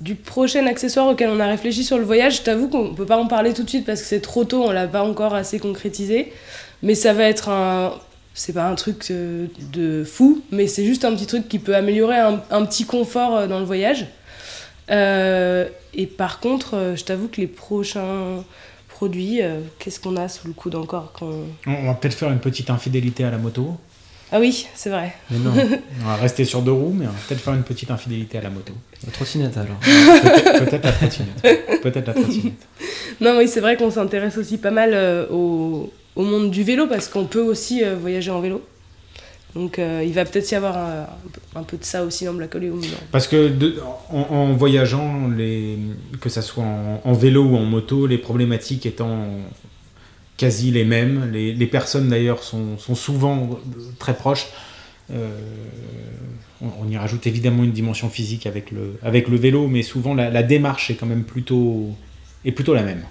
du 0.00 0.14
prochain 0.14 0.64
accessoire 0.68 1.08
auquel 1.08 1.30
on 1.30 1.40
a 1.40 1.46
réfléchi 1.48 1.82
sur 1.82 1.98
le 1.98 2.04
voyage, 2.04 2.36
je 2.36 2.42
t'avoue 2.42 2.68
qu'on 2.68 2.90
ne 2.90 2.94
peut 2.94 3.04
pas 3.04 3.16
en 3.16 3.26
parler 3.26 3.52
tout 3.52 3.64
de 3.64 3.68
suite 3.68 3.84
parce 3.84 4.00
que 4.00 4.06
c'est 4.06 4.20
trop 4.20 4.44
tôt, 4.44 4.62
on 4.62 4.70
l'a 4.70 4.86
pas 4.86 5.02
encore 5.02 5.34
assez 5.34 5.58
concrétisé. 5.58 6.32
Mais 6.84 6.94
ça 6.94 7.14
va 7.14 7.24
être 7.24 7.48
un, 7.48 7.94
c'est 8.32 8.52
pas 8.52 8.68
un 8.68 8.76
truc 8.76 9.04
euh, 9.10 9.48
de 9.72 10.04
fou, 10.04 10.42
mais 10.52 10.68
c'est 10.68 10.84
juste 10.84 11.04
un 11.04 11.12
petit 11.12 11.26
truc 11.26 11.48
qui 11.48 11.58
peut 11.58 11.74
améliorer 11.74 12.18
un, 12.18 12.64
petit 12.64 12.84
confort 12.84 13.34
euh, 13.34 13.46
dans 13.48 13.58
le 13.58 13.64
voyage. 13.64 14.06
Euh, 14.92 15.68
et 15.94 16.06
par 16.06 16.38
contre, 16.38 16.76
euh, 16.76 16.94
je 16.94 17.04
t'avoue 17.04 17.26
que 17.26 17.40
les 17.40 17.48
prochains 17.48 18.44
produits, 18.96 19.42
euh, 19.42 19.60
qu'est-ce 19.78 20.00
qu'on 20.00 20.16
a 20.16 20.26
sous 20.26 20.46
le 20.46 20.54
coude 20.54 20.74
encore 20.74 21.12
On 21.66 21.86
va 21.86 21.92
peut-être 21.92 22.14
faire 22.14 22.30
une 22.30 22.38
petite 22.38 22.70
infidélité 22.70 23.24
à 23.24 23.30
la 23.30 23.36
moto. 23.36 23.76
Ah 24.32 24.40
oui, 24.40 24.66
c'est 24.74 24.88
vrai. 24.88 25.12
Mais 25.30 25.38
non, 25.38 25.52
on 26.02 26.06
va 26.06 26.16
rester 26.16 26.46
sur 26.46 26.62
deux 26.62 26.72
roues, 26.72 26.94
mais 26.98 27.04
on 27.06 27.10
va 27.10 27.18
peut-être 27.28 27.42
faire 27.42 27.52
une 27.52 27.62
petite 27.62 27.90
infidélité 27.90 28.38
à 28.38 28.40
la 28.40 28.48
moto. 28.48 28.72
La 29.04 29.12
trottinette 29.12 29.54
alors. 29.58 29.76
Peut-être 29.80 30.84
la 30.84 30.92
trottinette. 30.92 31.82
Peut-être 31.82 32.06
la 32.06 32.14
trottinette. 32.14 32.66
Non, 33.20 33.38
oui, 33.38 33.48
c'est 33.48 33.60
vrai 33.60 33.76
qu'on 33.76 33.90
s'intéresse 33.90 34.36
aussi 34.36 34.58
pas 34.58 34.70
mal 34.70 34.94
au, 35.30 35.90
au, 36.16 36.22
monde 36.22 36.50
du 36.50 36.62
vélo 36.64 36.86
parce 36.86 37.08
qu'on 37.08 37.24
peut 37.24 37.40
aussi 37.40 37.82
voyager 37.98 38.30
en 38.30 38.40
vélo. 38.40 38.62
Donc 39.56 39.78
euh, 39.78 40.04
il 40.06 40.12
va 40.12 40.26
peut-être 40.26 40.50
y 40.50 40.54
avoir 40.54 40.76
un, 41.54 41.62
peu 41.62 41.78
de 41.78 41.84
ça 41.84 42.04
aussi 42.04 42.26
dans 42.26 42.34
Black 42.34 42.54
Oleum. 42.54 42.82
Parce 43.10 43.26
que 43.26 43.50
en, 44.10 44.52
voyageant, 44.52 45.30
que 46.20 46.28
ce 46.28 46.42
soit 46.42 46.62
en, 47.02 47.12
vélo 47.14 47.42
ou 47.42 47.56
en 47.56 47.64
moto, 47.64 48.06
les 48.06 48.18
problématiques 48.18 48.84
étant 48.84 49.28
quasi 50.36 50.70
les 50.70 50.84
mêmes, 50.84 51.30
les, 51.32 51.66
personnes 51.66 52.10
d'ailleurs 52.10 52.42
sont, 52.42 52.76
souvent 52.94 53.58
très 53.98 54.14
proches. 54.14 54.48
Euh, 55.10 55.30
on, 56.60 56.86
y 56.90 56.98
rajoute 56.98 57.26
évidemment 57.26 57.64
une 57.64 57.72
dimension 57.72 58.10
physique 58.10 58.44
avec 58.44 58.70
le, 58.70 58.98
vélo, 59.38 59.68
mais 59.68 59.80
souvent 59.80 60.12
la, 60.12 60.42
démarche 60.42 60.90
est 60.90 60.96
quand 60.96 61.06
même 61.06 61.24
plutôt 61.24 61.94
la 62.44 62.82
même. 62.82 63.04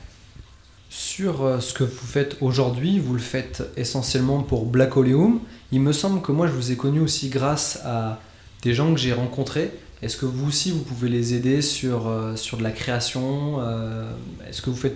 Sur 0.98 1.44
euh, 1.44 1.60
ce 1.60 1.74
que 1.74 1.84
vous 1.84 2.08
faites 2.08 2.38
aujourd'hui, 2.40 3.00
vous 3.00 3.12
le 3.12 3.20
faites 3.20 3.64
essentiellement 3.76 4.42
pour 4.44 4.66
Black 4.66 4.96
Oleum. 4.96 5.42
Il 5.74 5.82
me 5.82 5.92
semble 5.92 6.22
que 6.22 6.32
moi 6.32 6.48
je 6.48 6.54
vous 6.54 6.72
ai 6.72 6.78
connu 6.78 7.02
aussi 7.02 7.28
grâce 7.28 7.82
à 7.84 8.22
des 8.64 8.74
gens 8.74 8.94
que 8.94 9.00
j'ai 9.00 9.12
rencontrés. 9.12 9.72
Est-ce 10.02 10.16
que 10.16 10.26
vous 10.26 10.48
aussi 10.48 10.72
vous 10.72 10.84
pouvez 10.84 11.10
les 11.10 11.34
aider 11.34 11.62
sur, 11.62 12.08
euh, 12.08 12.38
sur 12.38 12.58
de 12.58 12.64
la 12.64 12.72
création 12.72 13.58
euh, 13.60 14.10
Est-ce 14.50 14.62
que 14.62 14.70
vous 14.70 14.78
faites 14.78 14.96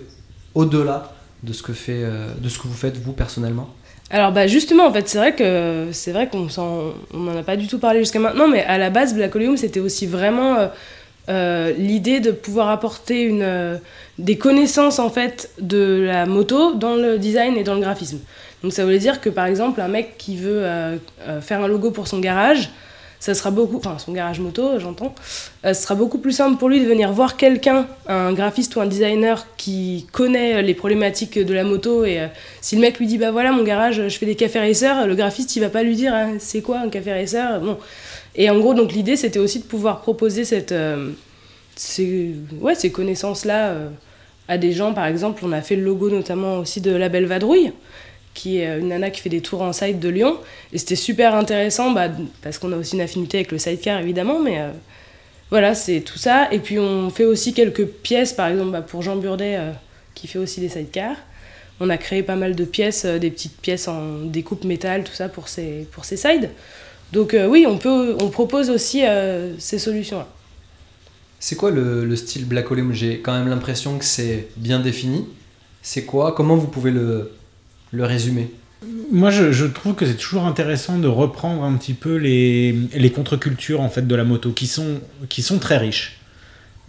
au-delà 0.54 1.12
de 1.42 1.52
ce 1.52 1.62
que 1.62 1.74
fait 1.74 2.02
de 2.02 2.48
ce 2.48 2.58
que 2.58 2.66
vous 2.66 2.74
faites 2.74 2.96
vous 2.96 3.12
personnellement? 3.12 3.68
Alors 4.08 4.32
bah 4.32 4.46
justement 4.46 4.86
en 4.86 4.92
fait 4.94 5.06
c'est 5.06 5.18
vrai 5.18 5.34
que 5.34 5.88
c'est 5.92 6.12
vrai 6.12 6.30
qu'on 6.30 6.48
n'en 7.12 7.36
a 7.36 7.42
pas 7.42 7.56
du 7.58 7.66
tout 7.66 7.78
parlé 7.78 8.00
jusqu'à 8.00 8.20
maintenant 8.20 8.48
mais 8.48 8.64
à 8.64 8.78
la 8.78 8.88
base 8.88 9.14
Black 9.14 9.36
Oleum 9.36 9.58
c'était 9.58 9.80
aussi 9.80 10.06
vraiment 10.06 10.70
l'idée 11.28 12.20
de 12.20 12.32
pouvoir 12.32 12.70
apporter 12.70 13.22
une, 13.22 13.80
des 14.18 14.36
connaissances 14.36 14.98
en 14.98 15.10
fait 15.10 15.50
de 15.60 16.02
la 16.04 16.26
moto 16.26 16.74
dans 16.74 16.96
le 16.96 17.18
design 17.18 17.56
et 17.56 17.62
dans 17.62 17.74
le 17.74 17.80
graphisme. 17.80 18.18
Donc 18.62 18.72
ça 18.72 18.84
voulait 18.84 18.98
dire 18.98 19.20
que 19.20 19.30
par 19.30 19.46
exemple 19.46 19.80
un 19.80 19.88
mec 19.88 20.18
qui 20.18 20.36
veut 20.36 20.66
faire 21.40 21.62
un 21.62 21.68
logo 21.68 21.92
pour 21.92 22.08
son 22.08 22.18
garage, 22.18 22.70
ça 23.20 23.34
sera 23.34 23.50
beaucoup, 23.50 23.76
enfin 23.76 23.98
son 23.98 24.12
garage 24.12 24.40
moto, 24.40 24.78
j'entends, 24.78 25.14
euh, 25.66 25.74
ce 25.74 25.82
sera 25.82 25.94
beaucoup 25.94 26.16
plus 26.16 26.32
simple 26.32 26.56
pour 26.56 26.70
lui 26.70 26.80
de 26.80 26.86
venir 26.86 27.12
voir 27.12 27.36
quelqu'un, 27.36 27.86
un 28.08 28.32
graphiste 28.32 28.74
ou 28.76 28.80
un 28.80 28.86
designer 28.86 29.46
qui 29.58 30.06
connaît 30.10 30.62
les 30.62 30.72
problématiques 30.72 31.38
de 31.38 31.54
la 31.54 31.62
moto. 31.62 32.06
Et 32.06 32.18
euh, 32.18 32.26
si 32.62 32.76
le 32.76 32.80
mec 32.80 32.98
lui 32.98 33.06
dit, 33.06 33.18
bah 33.18 33.30
voilà, 33.30 33.52
mon 33.52 33.62
garage, 33.62 34.08
je 34.08 34.18
fais 34.18 34.24
des 34.24 34.36
cafés 34.36 34.60
racers, 34.60 35.06
le 35.06 35.14
graphiste, 35.14 35.54
il 35.54 35.60
va 35.60 35.68
pas 35.68 35.82
lui 35.82 35.96
dire, 35.96 36.14
hein, 36.14 36.32
c'est 36.38 36.62
quoi 36.62 36.78
un 36.78 36.88
café 36.88 37.12
racer 37.12 37.60
Bon. 37.60 37.78
Et 38.36 38.48
en 38.50 38.58
gros, 38.58 38.74
donc 38.74 38.92
l'idée, 38.92 39.16
c'était 39.16 39.38
aussi 39.38 39.58
de 39.60 39.64
pouvoir 39.64 40.00
proposer 40.00 40.44
cette, 40.44 40.72
euh, 40.72 41.10
ces, 41.76 42.34
ouais, 42.60 42.74
ces 42.74 42.90
connaissances-là 42.92 43.74
à 44.48 44.58
des 44.58 44.72
gens. 44.72 44.94
Par 44.94 45.06
exemple, 45.06 45.42
on 45.44 45.52
a 45.52 45.62
fait 45.62 45.76
le 45.76 45.82
logo 45.82 46.10
notamment 46.10 46.58
aussi 46.58 46.80
de 46.80 46.92
la 46.92 47.08
Belle 47.08 47.26
Vadrouille 47.26 47.72
qui 48.34 48.58
est 48.58 48.78
une 48.78 48.88
nana 48.88 49.10
qui 49.10 49.20
fait 49.20 49.28
des 49.28 49.40
tours 49.40 49.62
en 49.62 49.72
side 49.72 49.98
de 49.98 50.08
Lyon. 50.08 50.38
Et 50.72 50.78
c'était 50.78 50.96
super 50.96 51.34
intéressant, 51.34 51.90
bah, 51.90 52.08
parce 52.42 52.58
qu'on 52.58 52.72
a 52.72 52.76
aussi 52.76 52.94
une 52.94 53.02
affinité 53.02 53.38
avec 53.38 53.52
le 53.52 53.58
sidecar 53.58 54.00
évidemment, 54.00 54.38
mais 54.38 54.60
euh, 54.60 54.70
voilà, 55.50 55.74
c'est 55.74 56.00
tout 56.00 56.18
ça. 56.18 56.48
Et 56.52 56.58
puis 56.58 56.78
on 56.78 57.10
fait 57.10 57.24
aussi 57.24 57.52
quelques 57.52 57.86
pièces, 57.86 58.32
par 58.32 58.48
exemple 58.48 58.70
bah, 58.70 58.82
pour 58.82 59.02
Jean 59.02 59.16
Burdet, 59.16 59.56
euh, 59.56 59.72
qui 60.14 60.26
fait 60.26 60.38
aussi 60.38 60.60
des 60.60 60.68
sidecars. 60.68 61.16
On 61.80 61.88
a 61.88 61.96
créé 61.96 62.22
pas 62.22 62.36
mal 62.36 62.54
de 62.54 62.64
pièces, 62.64 63.04
euh, 63.04 63.18
des 63.18 63.30
petites 63.30 63.60
pièces 63.60 63.88
en 63.88 64.24
découpe 64.24 64.64
métal, 64.64 65.04
tout 65.04 65.12
ça 65.14 65.28
pour 65.28 65.48
ces, 65.48 65.86
pour 65.92 66.04
ces 66.04 66.16
sides. 66.16 66.50
Donc 67.12 67.36
oui, 67.48 67.66
on, 67.66 67.78
peut, 67.78 68.16
on 68.20 68.28
propose 68.28 68.70
aussi 68.70 69.02
ces 69.58 69.78
solutions-là. 69.78 70.28
C'est 71.38 71.56
quoi 71.56 71.70
le, 71.70 72.04
le, 72.04 72.16
style 72.16 72.44
Black 72.44 72.70
Oleum 72.70 72.92
J'ai 72.92 73.20
quand 73.20 73.32
même 73.32 73.48
l'impression 73.48 73.98
que 73.98 74.04
c'est 74.04 74.48
bien 74.56 74.78
défini. 74.78 75.26
C'est 75.82 76.04
quoi? 76.04 76.32
Comment 76.32 76.56
vous 76.56 76.66
pouvez 76.66 76.90
le, 76.90 77.32
le 77.92 78.04
résumé 78.04 78.50
moi, 79.12 79.30
je, 79.30 79.66
trouve 79.66 79.94
que 79.94 80.06
c'est 80.06 80.16
toujours 80.16 80.46
intéressant 80.46 80.98
de 80.98 81.08
reprendre 81.08 81.64
un 81.64 81.74
petit 81.74 81.92
peu 81.92 82.16
les, 82.16 82.74
les 82.94 83.10
contre-cultures 83.10 83.80
en 83.80 83.90
fait 83.90 84.06
de 84.06 84.14
la 84.14 84.24
moto, 84.24 84.52
qui 84.52 84.66
sont, 84.66 85.00
qui 85.28 85.42
sont 85.42 85.58
très 85.58 85.76
riches, 85.76 86.19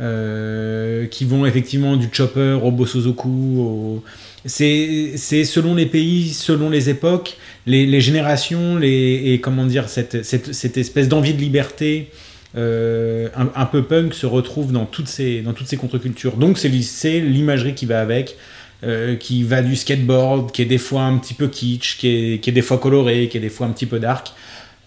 euh, 0.01 1.05
qui 1.05 1.25
vont 1.25 1.45
effectivement 1.45 1.95
du 1.95 2.09
chopper 2.11 2.57
au 2.63 2.71
Bosozoku. 2.71 4.01
C'est 4.45 5.15
selon 5.15 5.75
les 5.75 5.85
pays, 5.85 6.29
selon 6.29 6.71
les 6.71 6.89
époques, 6.89 7.37
les, 7.67 8.01
générations, 8.01 8.77
les, 8.77 9.21
et 9.25 9.39
comment 9.39 9.63
dire, 9.65 9.89
cette, 9.89 10.15
espèce 10.15 11.07
d'envie 11.07 11.35
de 11.35 11.39
liberté 11.39 12.09
euh, 12.57 13.29
un, 13.35 13.65
peu 13.67 13.83
punk 13.83 14.15
se 14.15 14.25
retrouve 14.25 14.71
dans 14.71 14.85
toutes 14.85 15.07
ces, 15.07 15.43
contre-cultures. 15.79 16.35
Donc 16.35 16.57
c'est 16.57 17.19
l'imagerie 17.19 17.75
qui 17.75 17.85
va 17.85 18.01
avec. 18.01 18.37
Euh, 18.83 19.15
qui 19.15 19.43
va 19.43 19.61
du 19.61 19.75
skateboard, 19.75 20.51
qui 20.51 20.63
est 20.63 20.65
des 20.65 20.79
fois 20.79 21.03
un 21.03 21.19
petit 21.19 21.35
peu 21.35 21.47
kitsch, 21.47 21.97
qui 21.99 22.07
est, 22.43 22.51
des 22.51 22.63
fois 22.63 22.79
coloré, 22.79 23.27
qui 23.27 23.37
est 23.37 23.41
des 23.41 23.49
fois 23.49 23.67
un 23.67 23.69
petit 23.69 23.85
peu 23.85 23.99
dark. 23.99 24.33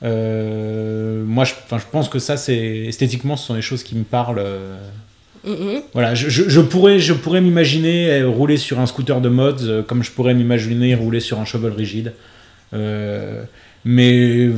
Moi, 0.03 1.45
je, 1.45 1.55
pense 1.93 2.09
que 2.09 2.19
ça, 2.19 2.35
esthétiquement, 2.35 3.37
ce 3.37 3.47
sont 3.47 3.55
des 3.55 3.63
choses 3.63 3.85
qui 3.85 3.95
me 3.95 4.03
parlent. 4.03 4.43
Euh. 5.47 5.55
Mm-hmm. 5.55 5.83
Voilà, 5.93 6.15
je, 6.15 6.29
je, 6.29 6.61
pourrais, 6.61 6.99
je 6.99 7.13
pourrais 7.13 7.41
m'imaginer 7.41 8.23
rouler 8.23 8.57
sur 8.57 8.81
un 8.81 8.87
scooter 8.87 9.21
de 9.21 9.29
mods 9.29 9.83
comme 9.87 10.03
je 10.03 10.11
pourrais 10.11 10.35
m'imaginer 10.35 10.95
rouler 10.95 11.21
sur 11.21 11.41
un 11.41 11.45
shovel 11.45 11.73
rigide. 11.73 12.13
mais 13.85 14.51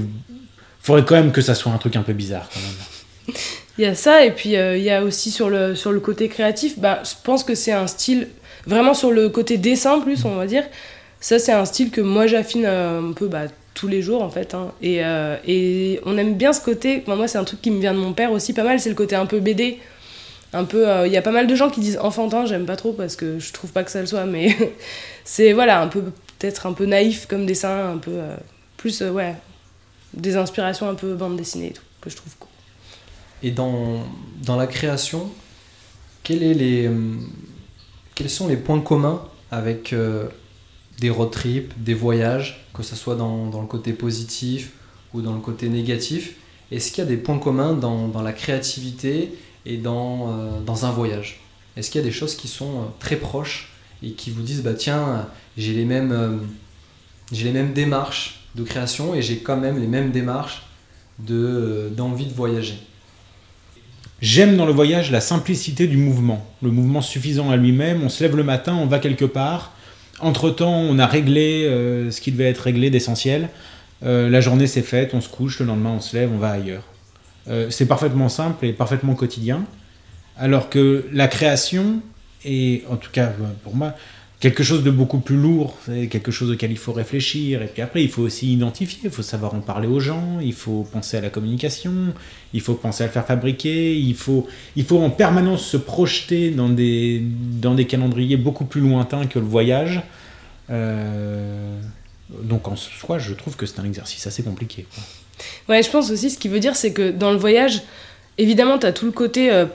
faudrait 0.80 1.04
quand 1.04 1.16
même 1.16 1.32
que 1.32 1.40
ça 1.40 1.54
soit 1.54 1.72
un 1.72 1.78
truc 1.78 1.96
un 1.96 2.02
peu 2.02 2.12
bizarre 2.12 2.48
quand 2.52 2.60
même. 2.60 3.36
Il 3.78 3.82
y 3.82 3.86
a 3.86 3.94
ça, 3.94 4.24
et 4.24 4.30
puis 4.30 4.54
il 4.54 4.82
y 4.82 4.90
a 4.90 5.04
aussi 5.04 5.30
sur 5.30 5.50
le, 5.50 5.74
sur 5.74 5.92
le 5.92 6.00
côté 6.00 6.28
créatif, 6.28 6.78
bah, 6.78 7.02
je 7.04 7.12
pense 7.22 7.44
que 7.44 7.54
c'est 7.54 7.72
un 7.72 7.86
style 7.86 8.28
Vraiment 8.66 8.94
sur 8.94 9.12
le 9.12 9.28
côté 9.28 9.58
dessin 9.58 10.00
plus, 10.00 10.24
on 10.24 10.34
va 10.34 10.46
dire. 10.46 10.64
Ça, 11.20 11.38
c'est 11.38 11.52
un 11.52 11.64
style 11.64 11.90
que 11.90 12.00
moi 12.00 12.26
j'affine 12.26 12.64
euh, 12.66 13.00
un 13.00 13.12
peu 13.12 13.28
bah, 13.28 13.44
tous 13.74 13.88
les 13.88 14.02
jours 14.02 14.22
en 14.22 14.30
fait. 14.30 14.54
Hein. 14.54 14.72
Et, 14.82 15.04
euh, 15.04 15.36
et, 15.46 16.00
on 16.04 16.18
aime 16.18 16.34
bien 16.34 16.52
ce 16.52 16.60
côté. 16.60 17.02
moi, 17.06 17.28
c'est 17.28 17.38
un 17.38 17.44
truc 17.44 17.62
qui 17.62 17.70
me 17.70 17.80
vient 17.80 17.94
de 17.94 17.98
mon 17.98 18.12
père 18.12 18.32
aussi 18.32 18.52
pas 18.52 18.64
mal. 18.64 18.80
C'est 18.80 18.88
le 18.88 18.96
côté 18.96 19.14
un 19.14 19.26
peu 19.26 19.38
BD. 19.38 19.78
Un 20.56 20.64
peu. 20.64 20.88
Euh, 20.88 21.06
il 21.06 21.12
y 21.12 21.16
a 21.16 21.22
pas 21.22 21.32
mal 21.32 21.46
de 21.46 21.54
gens 21.54 21.68
qui 21.68 21.80
disent 21.80 21.98
enfantin. 21.98 22.46
J'aime 22.46 22.66
pas 22.66 22.76
trop 22.76 22.92
parce 22.92 23.14
que 23.16 23.38
je 23.38 23.52
trouve 23.52 23.72
pas 23.72 23.84
que 23.84 23.90
ça 23.90 24.00
le 24.00 24.06
soit. 24.06 24.24
Mais 24.24 24.56
c'est 25.24 25.52
voilà 25.52 25.80
un 25.82 25.88
peu 25.88 26.02
peut-être 26.38 26.66
un 26.66 26.72
peu 26.72 26.86
naïf 26.86 27.26
comme 27.26 27.46
dessin, 27.46 27.92
un 27.92 27.98
peu 27.98 28.18
plus 28.76 29.02
ouais 29.02 29.34
des 30.14 30.36
inspirations 30.36 30.88
un 30.88 30.94
peu 30.94 31.14
bande 31.14 31.36
dessinée 31.36 31.68
et 31.68 31.72
tout 31.72 31.82
que 32.00 32.08
je 32.08 32.16
trouve 32.16 32.34
cool. 32.38 32.48
Et 33.42 33.50
dans 33.50 34.04
dans 34.42 34.56
la 34.56 34.66
création, 34.66 35.30
quel 36.22 36.42
est 36.42 36.54
les 36.54 36.90
quels 38.14 38.30
sont 38.30 38.48
les 38.48 38.56
points 38.56 38.80
communs 38.80 39.22
avec 39.50 39.92
euh, 39.92 40.26
des 40.98 41.10
road 41.10 41.30
trips, 41.30 41.72
des 41.76 41.94
voyages, 41.94 42.66
que 42.72 42.82
ce 42.82 42.96
soit 42.96 43.14
dans, 43.14 43.46
dans, 43.46 43.60
le 43.60 43.66
côté 43.66 43.92
positif 43.92 44.72
ou 45.12 45.20
dans 45.20 45.34
le 45.34 45.40
côté 45.40 45.68
négatif? 45.68 46.36
Est-ce 46.72 46.90
qu'il 46.90 47.04
y 47.04 47.06
a 47.06 47.10
des 47.10 47.18
points 47.18 47.38
communs 47.38 47.74
dans, 47.74 48.08
dans 48.08 48.22
la 48.22 48.32
créativité? 48.32 49.34
Et 49.66 49.76
dans, 49.76 50.30
euh, 50.30 50.60
dans 50.64 50.86
un 50.86 50.90
voyage 50.90 51.40
Est-ce 51.76 51.90
qu'il 51.90 52.00
y 52.00 52.04
a 52.04 52.06
des 52.06 52.12
choses 52.12 52.36
qui 52.36 52.48
sont 52.48 52.78
euh, 52.78 52.84
très 52.98 53.16
proches 53.16 53.72
et 54.02 54.12
qui 54.12 54.30
vous 54.30 54.42
disent 54.42 54.62
bah 54.62 54.74
tiens 54.74 55.26
j'ai 55.56 55.72
les 55.72 55.84
mêmes 55.84 56.40
j'ai 57.32 57.44
les 57.44 57.52
mêmes 57.52 57.72
démarches 57.72 58.40
de 58.54 58.62
création 58.62 59.14
et 59.14 59.22
j'ai 59.22 59.38
quand 59.38 59.56
même 59.56 59.78
les 59.80 59.86
mêmes 59.86 60.10
démarches 60.10 60.62
de 61.18 61.90
d'envie 61.96 62.26
de 62.26 62.34
voyager? 62.34 62.78
J'aime 64.22 64.56
dans 64.56 64.64
le 64.64 64.72
voyage 64.72 65.10
la 65.10 65.20
simplicité 65.20 65.86
du 65.86 65.98
mouvement, 65.98 66.46
le 66.62 66.70
mouvement 66.70 67.02
suffisant 67.02 67.50
à 67.50 67.56
lui-même. 67.56 68.02
On 68.02 68.08
se 68.08 68.22
lève 68.22 68.34
le 68.34 68.44
matin, 68.44 68.74
on 68.74 68.86
va 68.86 68.98
quelque 68.98 69.26
part. 69.26 69.72
Entre-temps, 70.20 70.72
on 70.72 70.98
a 70.98 71.06
réglé 71.06 71.66
euh, 71.66 72.10
ce 72.10 72.22
qui 72.22 72.32
devait 72.32 72.48
être 72.48 72.60
réglé 72.60 72.88
d'essentiel. 72.88 73.50
Euh, 74.02 74.30
la 74.30 74.40
journée 74.40 74.66
s'est 74.66 74.82
faite, 74.82 75.12
on 75.12 75.20
se 75.20 75.28
couche, 75.28 75.60
le 75.60 75.66
lendemain 75.66 75.92
on 75.96 76.00
se 76.00 76.16
lève, 76.16 76.30
on 76.32 76.38
va 76.38 76.50
ailleurs. 76.50 76.84
Euh, 77.48 77.70
c'est 77.70 77.86
parfaitement 77.86 78.28
simple 78.28 78.66
et 78.66 78.72
parfaitement 78.72 79.14
quotidien. 79.14 79.64
Alors 80.36 80.68
que 80.68 81.06
la 81.12 81.28
création, 81.28 82.00
et 82.44 82.84
en 82.90 82.96
tout 82.96 83.10
cas 83.10 83.32
pour 83.62 83.74
moi, 83.74 83.94
quelque 84.40 84.62
chose 84.62 84.82
de 84.82 84.90
beaucoup 84.90 85.18
plus 85.18 85.36
lourd, 85.36 85.76
quelque 86.10 86.30
chose 86.30 86.50
auquel 86.50 86.70
il 86.70 86.76
faut 86.78 86.92
réfléchir. 86.92 87.62
Et 87.62 87.66
puis 87.66 87.82
après, 87.82 88.02
il 88.02 88.10
faut 88.10 88.22
aussi 88.22 88.52
identifier, 88.52 89.00
il 89.04 89.10
faut 89.10 89.22
savoir 89.22 89.54
en 89.54 89.60
parler 89.60 89.88
aux 89.88 90.00
gens, 90.00 90.40
il 90.40 90.52
faut 90.52 90.86
penser 90.92 91.16
à 91.16 91.20
la 91.20 91.30
communication, 91.30 92.12
il 92.52 92.60
faut 92.60 92.74
penser 92.74 93.04
à 93.04 93.06
le 93.06 93.12
faire 93.12 93.26
fabriquer, 93.26 93.98
il 93.98 94.14
faut, 94.14 94.46
il 94.76 94.84
faut 94.84 95.00
en 95.00 95.10
permanence 95.10 95.64
se 95.64 95.76
projeter 95.76 96.50
dans 96.50 96.68
des, 96.68 97.22
dans 97.22 97.74
des 97.74 97.86
calendriers 97.86 98.36
beaucoup 98.36 98.66
plus 98.66 98.82
lointains 98.82 99.26
que 99.26 99.38
le 99.38 99.46
voyage. 99.46 100.02
Euh, 100.68 101.80
donc 102.42 102.68
en 102.68 102.76
soi, 102.76 103.18
je 103.18 103.32
trouve 103.32 103.56
que 103.56 103.64
c'est 103.64 103.80
un 103.80 103.84
exercice 103.84 104.26
assez 104.26 104.42
compliqué. 104.42 104.86
Ouais, 105.68 105.82
je 105.82 105.90
pense 105.90 106.10
aussi, 106.10 106.30
ce 106.30 106.38
qui 106.38 106.48
veut 106.48 106.60
dire, 106.60 106.76
c'est 106.76 106.92
que 106.92 107.10
dans 107.10 107.30
le 107.30 107.36
voyage, 107.36 107.82
évidemment, 108.38 108.78
tu 108.78 108.86
as 108.86 108.92
tout 108.92 109.06
le 109.06 109.12
côté 109.12 109.50
euh, 109.50 109.66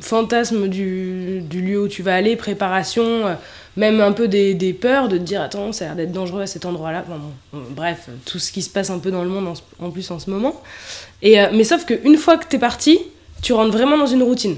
fantasme 0.00 0.68
du, 0.68 1.42
lieu 1.50 1.82
où 1.82 1.88
tu 1.88 2.02
vas 2.02 2.14
aller, 2.14 2.36
préparation. 2.36 3.26
Euh, 3.26 3.34
même 3.76 4.00
un 4.00 4.12
peu 4.12 4.26
des, 4.28 4.76
peurs 4.78 5.08
de 5.08 5.16
te 5.16 5.22
dire 5.22 5.40
attends 5.40 5.72
ça 5.72 5.84
a 5.84 5.88
l'air 5.88 5.96
d'être 5.96 6.12
dangereux 6.12 6.42
à 6.42 6.46
cet 6.46 6.66
endroit-là 6.66 7.04
bref 7.52 8.08
tout 8.26 8.40
ce 8.40 8.50
qui 8.50 8.60
se 8.60 8.68
passe 8.68 8.90
un 8.90 8.98
peu 8.98 9.12
dans 9.12 9.22
le 9.22 9.28
monde 9.28 9.56
en, 9.78 9.90
plus 9.90 10.10
en 10.10 10.18
ce 10.18 10.30
moment 10.30 10.60
et 11.22 11.40
euh, 11.40 11.46
mais 11.52 11.62
sauf 11.62 11.86
qu'une 11.86 12.16
fois 12.16 12.36
que 12.36 12.46
t'es 12.46 12.58
parti 12.58 12.98
tu 13.40 13.52
rentres 13.52 13.70
vraiment 13.70 13.96
dans 13.96 14.06
une 14.06 14.24
routine 14.24 14.56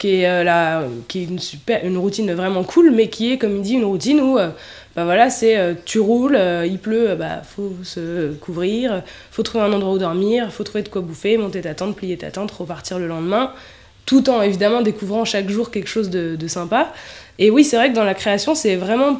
qui 0.00 0.16
est 0.16 0.28
euh, 0.28 0.42
la, 0.42 0.82
qui 1.06 1.20
est 1.20 1.24
une 1.26 1.38
super 1.38 1.84
une 1.84 1.96
routine 1.96 2.32
vraiment 2.32 2.64
cool 2.64 2.90
mais 2.90 3.08
qui 3.08 3.32
est 3.32 3.38
comme 3.38 3.58
il 3.58 3.62
dit 3.62 3.74
une 3.74 3.84
routine 3.84 4.20
où 4.20 4.36
euh, 4.36 4.48
bah 4.96 5.04
voilà 5.04 5.30
c'est 5.30 5.76
tu 5.84 6.00
roules 6.00 6.36
il 6.66 6.78
pleut 6.80 7.14
bah 7.14 7.42
faut 7.44 7.72
se 7.84 8.32
couvrir 8.32 9.04
faut 9.30 9.44
trouver 9.44 9.62
un 9.62 9.72
endroit 9.72 9.92
où 9.94 9.98
dormir 9.98 10.52
faut 10.52 10.64
trouver 10.64 10.82
de 10.82 10.88
quoi 10.88 11.00
bouffer 11.00 11.36
monter 11.36 11.60
ta 11.60 11.74
tente 11.74 11.94
plier 11.94 12.16
ta 12.16 12.32
tente 12.32 12.50
repartir 12.50 12.98
le 12.98 13.06
lendemain 13.06 13.52
tout 14.04 14.28
en 14.28 14.42
évidemment 14.42 14.82
découvrant 14.82 15.24
chaque 15.24 15.48
jour 15.48 15.70
quelque 15.70 15.86
chose 15.86 16.10
de, 16.10 16.36
sympa 16.48 16.92
et 17.40 17.50
oui, 17.50 17.64
c'est 17.64 17.76
vrai 17.76 17.88
que 17.88 17.94
dans 17.94 18.04
la 18.04 18.14
création, 18.14 18.54
c'est 18.54 18.76
vraiment. 18.76 19.18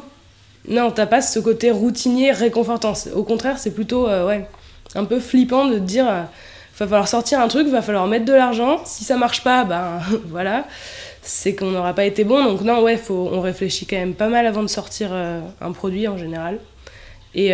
Non, 0.67 0.91
t'as 0.91 1.07
pas 1.07 1.21
ce 1.21 1.39
côté 1.39 1.71
routinier 1.71 2.31
réconfortant. 2.31 2.93
Au 3.15 3.23
contraire, 3.23 3.57
c'est 3.57 3.71
plutôt 3.73 4.07
euh, 4.07 4.27
ouais, 4.27 4.47
un 4.93 5.05
peu 5.05 5.19
flippant 5.19 5.65
de 5.65 5.79
te 5.79 5.79
dire 5.79 6.07
euh, 6.07 6.21
va 6.85 6.89
falloir 6.89 7.07
sortir 7.07 7.39
un 7.39 7.47
truc, 7.47 7.67
va 7.67 7.81
falloir 7.81 8.07
mettre 8.07 8.25
de 8.25 8.33
l'argent. 8.33 8.81
Si 8.85 9.03
ça 9.03 9.17
marche 9.17 9.43
pas, 9.43 9.63
ben 9.63 9.99
voilà, 10.27 10.65
c'est 11.21 11.55
qu'on 11.55 11.71
n'aura 11.71 11.93
pas 11.93 12.05
été 12.05 12.23
bon. 12.23 12.43
Donc, 12.43 12.61
non, 12.61 12.81
ouais, 12.81 12.97
faut, 12.97 13.29
on 13.31 13.41
réfléchit 13.41 13.85
quand 13.85 13.97
même 13.97 14.13
pas 14.13 14.27
mal 14.27 14.45
avant 14.45 14.63
de 14.63 14.67
sortir 14.67 15.09
euh, 15.11 15.41
un 15.61 15.71
produit 15.71 16.07
en 16.07 16.17
général. 16.17 16.59
Et, 17.33 17.53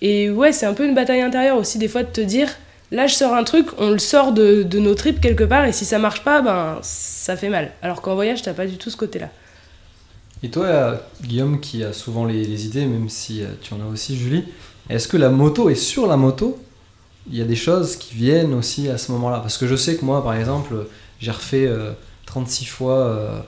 et 0.00 0.30
ouais, 0.30 0.52
c'est 0.52 0.64
un 0.64 0.72
peu 0.72 0.86
une 0.86 0.94
bataille 0.94 1.20
intérieure 1.20 1.58
aussi, 1.58 1.76
des 1.76 1.88
fois, 1.88 2.02
de 2.02 2.08
te 2.08 2.22
dire 2.22 2.48
Là, 2.94 3.08
je 3.08 3.14
sors 3.14 3.34
un 3.34 3.42
truc, 3.42 3.66
on 3.78 3.90
le 3.90 3.98
sort 3.98 4.32
de, 4.32 4.62
de, 4.62 4.78
nos 4.78 4.94
tripes 4.94 5.20
quelque 5.20 5.42
part, 5.42 5.64
et 5.64 5.72
si 5.72 5.84
ça 5.84 5.98
marche 5.98 6.22
pas, 6.22 6.42
ben 6.42 6.78
ça 6.82 7.36
fait 7.36 7.48
mal. 7.48 7.72
Alors 7.82 8.02
qu'en 8.02 8.14
voyage, 8.14 8.42
t'as 8.42 8.52
pas 8.52 8.66
du 8.66 8.76
tout 8.76 8.88
ce 8.88 8.96
côté-là. 8.96 9.30
Et 10.44 10.50
toi, 10.50 11.00
Guillaume, 11.22 11.58
qui 11.58 11.82
a 11.82 11.92
souvent 11.92 12.24
les, 12.24 12.66
idées, 12.66 12.84
même 12.84 13.08
si 13.08 13.42
euh, 13.42 13.46
tu 13.62 13.74
en 13.74 13.80
as 13.80 13.90
aussi, 13.90 14.16
Julie, 14.16 14.44
est-ce 14.90 15.08
que 15.08 15.16
la 15.16 15.30
moto 15.30 15.70
est 15.70 15.74
sur 15.74 16.06
la 16.06 16.16
moto 16.16 16.58
il 17.30 17.36
y 17.38 17.42
a 17.42 17.44
des 17.44 17.56
choses 17.56 17.96
qui 17.96 18.14
viennent 18.14 18.54
aussi 18.54 18.88
à 18.88 18.98
ce 18.98 19.12
moment-là. 19.12 19.40
Parce 19.40 19.58
que 19.58 19.66
je 19.66 19.76
sais 19.76 19.96
que 19.96 20.04
moi, 20.04 20.22
par 20.22 20.34
exemple, 20.34 20.86
j'ai 21.20 21.30
refait 21.30 21.68
36 22.26 22.66
fois 22.66 23.46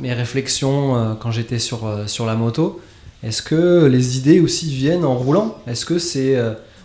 mes 0.00 0.12
réflexions 0.12 1.16
quand 1.20 1.30
j'étais 1.30 1.58
sur, 1.58 1.88
sur 2.06 2.26
la 2.26 2.34
moto. 2.34 2.80
Est-ce 3.22 3.42
que 3.42 3.86
les 3.86 4.18
idées 4.18 4.40
aussi 4.40 4.74
viennent 4.74 5.04
en 5.04 5.14
roulant? 5.14 5.58
Est-ce 5.66 5.86
que 5.86 5.98
c'est 5.98 6.36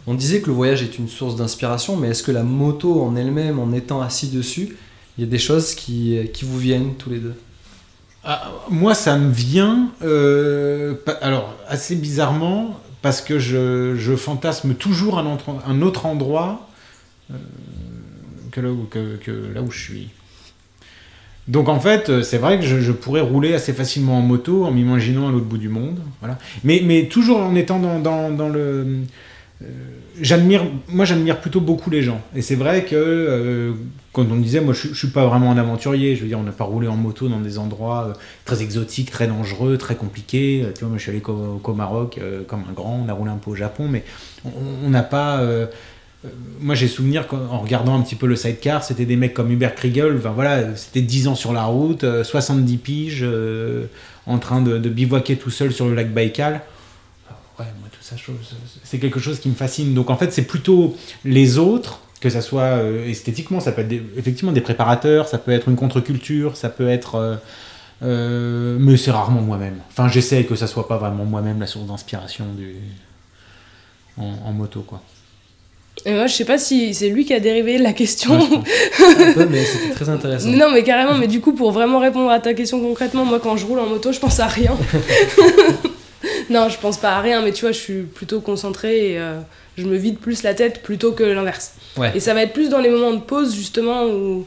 on 0.07 0.13
disait 0.13 0.39
que 0.39 0.47
le 0.47 0.53
voyage 0.53 0.81
est 0.81 0.97
une 0.97 1.09
source 1.09 1.35
d'inspiration, 1.35 1.97
mais 1.97 2.07
est-ce 2.09 2.23
que 2.23 2.31
la 2.31 2.43
moto 2.43 3.03
en 3.03 3.17
elle-même, 3.17 3.59
en 3.59 3.73
étant 3.73 4.01
assis 4.01 4.29
dessus, 4.29 4.77
il 5.17 5.25
y 5.25 5.27
a 5.27 5.29
des 5.29 5.37
choses 5.37 5.75
qui, 5.75 6.17
qui 6.33 6.45
vous 6.45 6.57
viennent 6.57 6.95
tous 6.95 7.09
les 7.09 7.19
deux? 7.19 7.35
Ah, 8.23 8.51
Moi, 8.69 8.95
ça 8.95 9.17
me 9.17 9.31
vient, 9.31 9.89
euh, 10.01 10.95
alors 11.21 11.53
assez 11.67 11.95
bizarrement, 11.95 12.79
parce 13.01 13.21
que 13.21 13.39
je, 13.39 14.15
fantasme 14.15 14.73
toujours 14.73 15.19
un, 15.19 15.81
autre 15.81 16.05
endroit 16.05 16.67
euh, 17.31 17.35
que, 18.51 18.61
là 18.61 18.71
où, 18.71 18.87
que, 18.89 19.53
là 19.53 19.61
je 19.69 19.79
suis. 19.79 20.09
Donc 21.47 21.69
en 21.69 21.79
fait, 21.79 22.09
euh, 22.09 22.23
c'est 22.23 22.37
vrai 22.37 22.59
que 22.59 22.65
je, 22.65 22.91
pourrais 22.91 23.21
rouler 23.21 23.53
assez 23.53 23.73
facilement 23.73 24.17
en 24.17 24.21
moto 24.21 24.65
en 24.65 24.71
m'imaginant 24.71 25.29
à 25.29 25.31
l'autre 25.31 25.45
bout 25.45 25.57
du 25.57 25.69
monde. 25.69 25.99
Mais, 26.63 27.07
toujours 27.09 27.39
en 27.39 27.55
étant 27.55 27.79
dans, 27.79 28.29
dans 28.29 28.49
le 28.49 29.03
j'admire, 30.21 30.63
moi 30.89 31.05
j'admire 31.05 31.39
plutôt 31.39 31.61
beaucoup 31.61 31.89
les 31.89 32.03
gens. 32.03 32.21
Et 32.35 32.41
c'est 32.41 32.55
vrai 32.55 32.85
que 32.85 32.95
euh, 32.95 33.73
quand 34.13 34.25
on 34.31 34.35
disait, 34.35 34.61
moi 34.61 34.73
je, 34.73 34.89
je, 34.89 34.93
suis 34.93 35.07
pas 35.07 35.25
vraiment 35.25 35.51
un 35.51 35.57
aventurier, 35.57 36.15
je 36.15 36.21
veux 36.21 36.27
dire, 36.27 36.39
on 36.39 36.43
n'a 36.43 36.51
pas 36.51 36.63
roulé 36.63 36.87
en 36.87 36.95
moto 36.95 37.27
dans 37.27 37.39
des 37.39 37.57
endroits 37.57 38.07
euh, 38.09 38.13
très 38.45 38.61
exotiques, 38.61 39.11
très 39.11 39.27
dangereux, 39.27 39.77
très 39.77 39.95
compliqués. 39.95 40.65
tu 40.75 40.81
vois, 40.81 40.89
moi 40.89 40.97
je 40.97 41.03
suis 41.03 41.11
allé 41.11 41.21
au, 41.27 41.73
Maroc 41.73 42.19
comme 42.47 42.63
un 42.69 42.73
grand, 42.73 43.03
on 43.05 43.09
a 43.09 43.13
roulé 43.13 43.31
un 43.31 43.37
peu 43.37 43.51
au 43.51 43.55
Japon, 43.55 43.87
mais 43.89 44.03
on 44.45 44.89
n'a 44.89 45.03
pas. 45.03 45.43
moi 46.59 46.73
j'ai 46.75 46.87
souvenir 46.87 47.27
qu'en 47.27 47.59
regardant 47.59 47.97
un 47.97 48.01
petit 48.01 48.15
peu 48.15 48.27
le 48.27 48.35
sidecar, 48.35 48.83
c'était 48.83 49.05
des 49.05 49.15
mecs 49.15 49.33
comme 49.33 49.51
Hubert 49.51 49.75
Kriegel, 49.75 50.15
voilà, 50.15 50.75
c'était 50.75 51.01
10 51.01 51.27
ans 51.27 51.35
sur 51.35 51.53
la 51.53 51.65
route, 51.65 52.05
70 52.23 52.77
piges, 52.77 53.25
en 54.25 54.37
train 54.39 54.61
de, 54.61 54.77
de 54.77 54.89
bivouaquer 54.89 55.35
tout 55.35 55.51
seul 55.51 55.71
sur 55.71 55.87
le 55.87 55.95
lac 55.95 56.11
Baïkal 56.11 56.61
ouais, 57.59 57.65
moi, 57.79 57.89
tout 57.91 57.96
ça, 57.96 57.96
c'est 58.83 58.99
quelque 58.99 59.19
chose 59.19 59.39
qui 59.39 59.49
me 59.49 59.55
fascine. 59.55 59.93
Donc 59.93 60.09
en 60.09 60.17
fait, 60.17 60.31
c'est 60.31 60.43
plutôt 60.43 60.95
les 61.25 61.57
autres, 61.57 62.01
que 62.19 62.29
ça 62.29 62.41
soit 62.41 62.61
euh, 62.61 63.07
esthétiquement, 63.07 63.59
ça 63.59 63.71
peut 63.71 63.81
être 63.81 63.93
effectivement 64.17 64.51
des 64.51 64.61
préparateurs, 64.61 65.27
ça 65.27 65.37
peut 65.37 65.51
être 65.51 65.69
une 65.69 65.75
contre-culture, 65.75 66.57
ça 66.57 66.69
peut 66.69 66.89
être. 66.89 67.15
Euh, 67.15 67.35
euh, 68.03 68.77
mais 68.79 68.97
c'est 68.97 69.11
rarement 69.11 69.41
moi-même. 69.41 69.79
Enfin, 69.89 70.07
j'essaie 70.07 70.43
que 70.43 70.55
ça 70.55 70.67
soit 70.67 70.87
pas 70.87 70.97
vraiment 70.97 71.25
moi-même 71.25 71.59
la 71.59 71.67
source 71.67 71.87
d'inspiration 71.87 72.45
du 72.55 72.75
en, 74.17 74.51
moto, 74.51 74.81
quoi. 74.81 75.01
Et 76.05 76.13
moi, 76.13 76.25
je 76.27 76.33
sais 76.33 76.45
pas 76.45 76.57
si 76.57 76.93
c'est 76.93 77.09
lui 77.09 77.25
qui 77.25 77.33
a 77.33 77.39
dérivé 77.39 77.77
la 77.77 77.93
question. 77.93 78.33
un 78.39 79.33
peu, 79.33 79.45
mais 79.45 79.63
c'était 79.63 79.93
très 79.93 80.09
intéressant. 80.09 80.49
Non, 80.49 80.71
mais 80.71 80.83
carrément, 80.83 81.15
mais 81.17 81.27
du 81.27 81.39
coup, 81.39 81.53
pour 81.53 81.71
vraiment 81.71 81.99
répondre 81.99 82.29
à 82.31 82.39
ta 82.39 82.53
question 82.53 82.79
concrètement, 82.79 83.25
moi, 83.25 83.39
quand 83.39 83.57
je 83.57 83.65
roule 83.65 83.79
en 83.79 83.87
moto, 83.87 84.11
je 84.11 84.19
pense 84.19 84.39
à 84.39 84.47
rien. 84.47 84.75
non, 86.49 86.69
je 86.69 86.79
pense 86.79 86.97
pas 86.97 87.11
à 87.11 87.21
rien, 87.21 87.41
mais 87.41 87.51
tu 87.51 87.61
vois, 87.61 87.71
je 87.71 87.79
suis 87.79 88.01
plutôt 88.03 88.41
concentrée 88.41 89.11
et 89.11 89.19
euh, 89.19 89.39
je 89.77 89.85
me 89.85 89.97
vide 89.97 90.19
plus 90.19 90.43
la 90.43 90.53
tête 90.53 90.81
plutôt 90.81 91.11
que 91.11 91.23
l'inverse. 91.23 91.73
Et 92.13 92.19
ça 92.19 92.33
va 92.33 92.43
être 92.43 92.53
plus 92.53 92.69
dans 92.69 92.79
les 92.79 92.89
moments 92.89 93.13
de 93.13 93.21
pause, 93.21 93.55
justement, 93.55 94.05
où. 94.05 94.45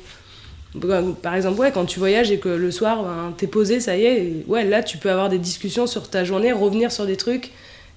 Par 1.20 1.34
exemple, 1.34 1.58
ouais, 1.58 1.72
quand 1.72 1.84
tu 1.84 1.98
voyages 1.98 2.30
et 2.30 2.38
que 2.38 2.48
le 2.48 2.70
soir, 2.70 3.02
ben, 3.02 3.34
t'es 3.36 3.48
posé, 3.48 3.80
ça 3.80 3.96
y 3.96 4.04
est, 4.04 4.44
ouais, 4.46 4.64
là, 4.64 4.84
tu 4.84 4.98
peux 4.98 5.10
avoir 5.10 5.28
des 5.28 5.38
discussions 5.38 5.88
sur 5.88 6.08
ta 6.08 6.22
journée, 6.22 6.52
revenir 6.52 6.92
sur 6.92 7.06
des 7.06 7.16
trucs, 7.16 7.50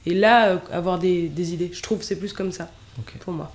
et 0.07 0.15
là, 0.15 0.48
euh, 0.48 0.57
avoir 0.72 0.98
des, 0.98 1.29
idées. 1.53 1.69
Je 1.72 1.83
trouve 1.83 2.00
que 2.00 2.05
c'est 2.05 2.15
plus 2.15 2.33
comme 2.33 2.51
ça, 2.51 2.72
pour 3.19 3.33
moi. 3.33 3.51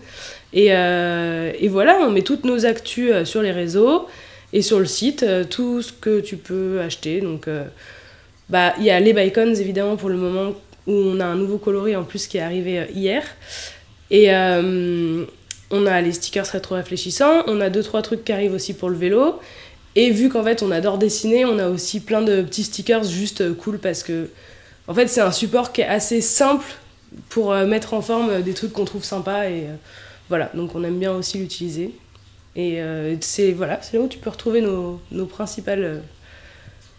Et, 0.52 0.66
et, 0.66 1.68
voilà, 1.68 2.00
on 2.02 2.10
met 2.10 2.20
toutes 2.22 2.44
nos 2.44 2.66
actus 2.66 3.24
sur 3.24 3.40
les 3.42 3.52
réseaux. 3.52 4.06
Et 4.52 4.62
sur 4.62 4.78
le 4.78 4.87
site, 4.87 5.22
euh, 5.22 5.44
tout 5.44 5.82
ce 5.82 5.92
que 5.92 6.20
tu 6.20 6.37
peux 6.37 6.80
acheter. 6.80 7.20
Donc, 7.20 7.48
euh, 7.48 7.64
bah, 8.48 8.74
il 8.78 8.85
y 8.85 8.90
a 8.90 9.00
les 9.00 9.12
Bicons 9.12 9.54
évidemment 9.54 9.96
pour 9.96 10.09
le 10.09 10.16
moment 10.16 10.52
où 10.87 10.92
on 10.92 11.20
a 11.20 11.24
un 11.24 11.35
nouveau 11.35 11.59
coloris 11.59 11.96
en 11.96 12.04
plus 12.04 12.26
qui 12.26 12.38
est 12.38 12.42
arrivé 12.42 12.78
euh, 12.80 12.85
hier. 12.94 13.24
Et 14.11 14.30
on 15.72 15.85
a 15.87 16.00
les 16.00 16.12
stickers 16.12 16.46
rétro 16.46 16.76
réfléchissants. 16.76 17.42
On 17.48 17.61
a 17.61 17.70
deux 17.70 17.82
trois 17.82 18.02
trucs 18.02 18.24
qui 18.24 18.30
arrivent 18.30 18.52
aussi 18.52 18.72
pour 18.72 18.88
le 18.88 18.96
vélo. 18.96 19.40
Et 19.96 20.12
vu 20.12 20.28
qu'en 20.28 20.44
fait 20.44 20.62
on 20.62 20.70
adore 20.70 20.96
dessiner, 20.96 21.44
on 21.44 21.59
a 21.59 21.68
aussi 21.68 21.98
plein 21.98 22.22
de 22.22 22.40
petits 22.42 22.62
stickers 22.62 23.02
juste 23.02 23.56
cool 23.56 23.80
parce 23.80 24.04
que 24.04 24.28
en 24.87 24.94
fait 24.94 25.09
c'est 25.09 25.22
un 25.22 25.32
support 25.32 25.72
qui 25.72 25.80
est 25.80 25.88
assez 25.88 26.20
simple 26.20 26.66
pour 27.30 27.52
mettre 27.52 27.94
en 27.94 28.00
forme 28.00 28.42
des 28.42 28.54
trucs 28.54 28.72
qu'on 28.72 28.85
trouve 28.85 29.02
sympas 29.02 29.46
et 29.46 29.64
voilà 30.28 30.52
donc 30.54 30.76
on 30.76 30.85
aime 30.85 31.00
bien 31.00 31.12
aussi 31.12 31.38
l'utiliser. 31.38 31.90
Et 32.56 32.80
euh, 32.80 33.14
c'est 33.20 33.52
voilà, 33.52 33.80
là 33.92 34.00
où 34.00 34.08
tu 34.08 34.18
peux 34.18 34.30
retrouver 34.30 34.62
nos, 34.62 34.98
principales 35.26 35.84
euh, 35.84 35.98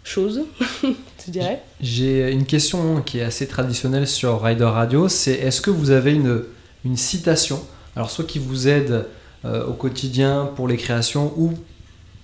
choses, 0.04 0.42
tu 0.82 1.30
dirais. 1.30 1.60
J'ai 1.80 2.30
une 2.30 2.46
question 2.46 3.02
qui 3.02 3.18
est 3.18 3.24
assez 3.24 3.48
traditionnelle 3.48 4.06
sur 4.06 4.40
Rider 4.40 4.64
Radio, 4.64 5.08
c'est 5.08 5.32
est-ce 5.32 5.60
que 5.60 5.72
vous 5.72 5.90
avez 5.90 6.14
une, 6.14 6.44
une 6.84 6.96
citation, 6.96 7.60
alors 7.96 8.12
soit 8.12 8.24
qui 8.24 8.38
vous 8.38 8.68
aide 8.68 9.06
euh, 9.44 9.66
au 9.66 9.72
quotidien 9.72 10.48
pour 10.54 10.68
les 10.68 10.76
créations 10.76 11.34
ou 11.36 11.52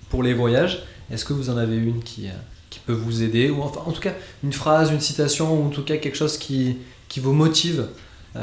pour 0.09 0.23
les 0.23 0.33
voyages, 0.33 0.83
est-ce 1.11 1.25
que 1.25 1.33
vous 1.33 1.49
en 1.49 1.57
avez 1.57 1.75
une 1.75 2.01
qui, 2.01 2.29
qui 2.69 2.79
peut 2.79 2.93
vous 2.93 3.21
aider, 3.21 3.49
ou 3.49 3.61
enfin 3.63 3.81
en 3.85 3.91
tout 3.91 4.01
cas 4.01 4.13
une 4.45 4.53
phrase, 4.53 4.91
une 4.91 5.01
citation, 5.01 5.53
ou 5.61 5.65
en 5.65 5.69
tout 5.69 5.83
cas 5.83 5.97
quelque 5.97 6.17
chose 6.17 6.37
qui, 6.37 6.77
qui 7.09 7.19
vous 7.19 7.33
motive 7.33 7.87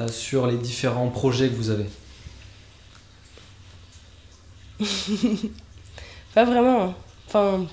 sur 0.09 0.47
les 0.47 0.57
différents 0.57 1.09
projets 1.09 1.49
que 1.49 1.55
vous 1.55 1.71
avez? 1.71 1.87
Pas 6.35 6.45
vraiment. 6.45 6.83
Hein. 6.83 6.95
Enfin. 7.29 7.65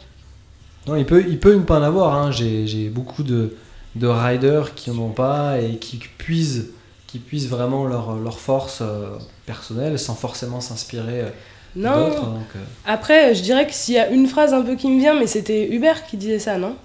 Non, 0.88 0.96
il 0.96 1.06
peut, 1.06 1.24
il 1.28 1.40
peut 1.40 1.54
ne 1.54 1.64
pas 1.64 1.80
en 1.80 1.84
avoir. 1.84 2.16
Hein. 2.16 2.32
J'ai 2.32 2.90
beaucoup 2.90 3.24
de, 3.24 3.56
de 3.96 4.08
riders 4.08 4.76
qui 4.76 4.90
n'en 4.92 5.04
ont 5.04 5.12
pas 5.12 5.60
et 5.60 5.78
qui 5.78 5.98
puisent, 5.98 6.72
qui 7.08 7.20
puisent 7.20 7.50
vraiment 7.50 7.86
leur, 7.86 8.16
leur 8.16 8.40
force 8.40 8.80
euh, 8.82 9.18
personnelle 9.46 10.00
sans 10.00 10.16
forcément 10.16 10.62
s'inspirer. 10.62 11.22
Euh, 11.22 11.30
non. 11.76 12.10
Euh. 12.12 12.60
Après, 12.86 13.36
je 13.36 13.42
dirais 13.42 13.68
que 13.68 13.74
s'il 13.74 13.96
y 13.96 14.00
a 14.00 14.10
une 14.10 14.28
phrase 14.28 14.54
un 14.54 14.62
peu 14.62 14.76
qui 14.76 14.90
me 14.90 15.00
vient, 15.00 15.18
mais 15.18 15.28
c'était 15.28 15.70
Hubert 15.72 16.06
qui 16.06 16.18
disait 16.18 16.40
ça, 16.40 16.58
non? 16.58 16.76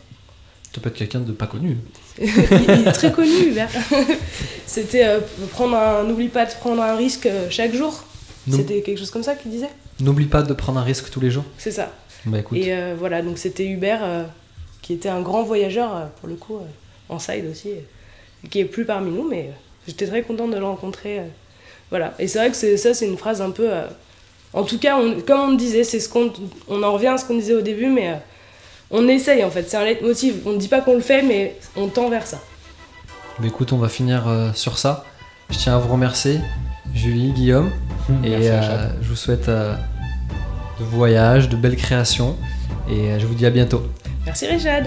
Tu 0.73 0.81
peux 0.81 0.89
être 0.89 0.97
quelqu'un 0.97 1.21
de 1.21 1.33
pas 1.33 1.47
connu. 1.47 1.79
il, 2.21 2.29
est 2.29 2.93
très 2.93 3.13
connu, 3.13 3.51
Hubert. 3.51 3.71
c'était 4.67 5.19
prendre 5.53 5.77
un, 5.77 6.05
n'oublie 6.05 6.29
pas 6.29 6.47
de 6.47 6.53
prendre 6.53 6.83
un 6.83 6.97
risque 6.97 7.29
chaque 7.49 7.75
jour. 7.75 8.05
C'était 8.51 8.83
quelque 8.83 8.99
chose 8.99 9.11
comme 9.11 9.23
ça 9.23 9.35
qu'il 9.35 9.51
disait? 9.51 9.71
N'oublie 10.01 10.27
pas 10.27 10.43
de 10.43 10.53
prendre 10.53 10.79
un 10.79 10.83
risque 10.83 11.11
tous 11.11 11.21
les 11.21 11.31
jours. 11.31 11.45
C'est 11.59 11.71
ça. 11.71 11.93
Bah, 12.27 12.39
écoute. 12.39 12.59
Et 12.59 12.75
euh, 12.75 12.95
voilà, 12.99 13.23
donc 13.23 13.39
c'était 13.39 13.67
Hubert, 13.67 14.01
euh, 14.03 14.25
qui 14.83 14.93
était 14.93 15.09
un 15.09 15.21
grand 15.21 15.43
voyageur, 15.43 15.95
euh, 15.95 16.05
pour 16.21 16.29
le 16.29 16.37
coup, 16.37 16.59
en 17.09 17.19
side 17.19 17.47
aussi, 17.51 17.71
qui 18.51 18.61
est 18.61 18.65
plus 18.65 18.85
parmi 18.85 19.11
nous, 19.11 19.29
mais 19.29 19.51
j'étais 19.87 20.07
très 20.07 20.23
contente 20.23 20.51
de 20.51 20.59
le 20.59 20.65
rencontrer. 20.65 21.21
voilà. 21.91 22.15
Et 22.19 22.29
c'est 22.29 22.39
vrai 22.39 22.51
que 22.51 22.77
ça, 22.77 22.95
c'est 22.95 23.07
une 23.07 23.19
phrase 23.19 23.41
un 23.41 23.51
peu. 23.51 23.71
en 24.53 24.65
tout 24.65 24.79
cas, 24.79 24.99
on, 24.99 25.21
comme 25.21 25.41
on 25.41 25.51
le 25.51 25.57
disait, 25.57 25.85
c'est 25.85 26.01
ce 26.01 26.09
qu'on. 26.09 26.33
On 26.69 26.83
en 26.83 26.93
revient 26.93 27.09
à 27.09 27.19
ce 27.19 27.25
qu'on 27.25 27.37
disait 27.37 27.55
au 27.55 27.63
début, 27.63 27.89
mais 27.89 28.21
on 28.91 29.07
essaye 29.09 29.45
en 29.45 29.51
fait. 29.51 29.69
C'est 29.69 29.77
un 29.77 29.85
leitmotiv. 29.85 30.37
On 30.47 30.53
ne 30.53 30.59
dit 30.59 30.69
pas 30.69 30.81
qu'on 30.81 30.95
le 30.95 31.01
fait, 31.01 31.23
mais 31.23 31.57
on 31.77 31.89
tend 31.89 32.09
vers 32.09 32.27
ça. 32.27 32.41
Bah, 33.39 33.47
écoute, 33.47 33.73
on 33.73 33.79
va 33.79 33.89
finir 33.89 34.53
sur 34.55 34.79
ça. 34.79 35.05
Je 35.51 35.59
tiens 35.59 35.77
à 35.77 35.79
vous 35.79 35.93
remercier, 35.93 36.41
Julie, 36.95 37.33
Guillaume. 37.33 37.71
Et 38.23 38.51
euh, 38.51 38.89
je 39.03 39.09
vous 39.09 39.17
souhaite 39.17 39.49
euh, 39.49 39.75
de 40.79 40.85
voyages, 40.85 41.49
de 41.49 41.57
belles 41.57 41.77
créations. 41.77 42.37
Et 42.89 43.13
euh, 43.13 43.19
je 43.19 43.27
vous 43.27 43.35
dis 43.35 43.47
à 43.47 43.51
bientôt. 43.51 43.83
Merci 44.27 44.47
Richard. 44.47 44.83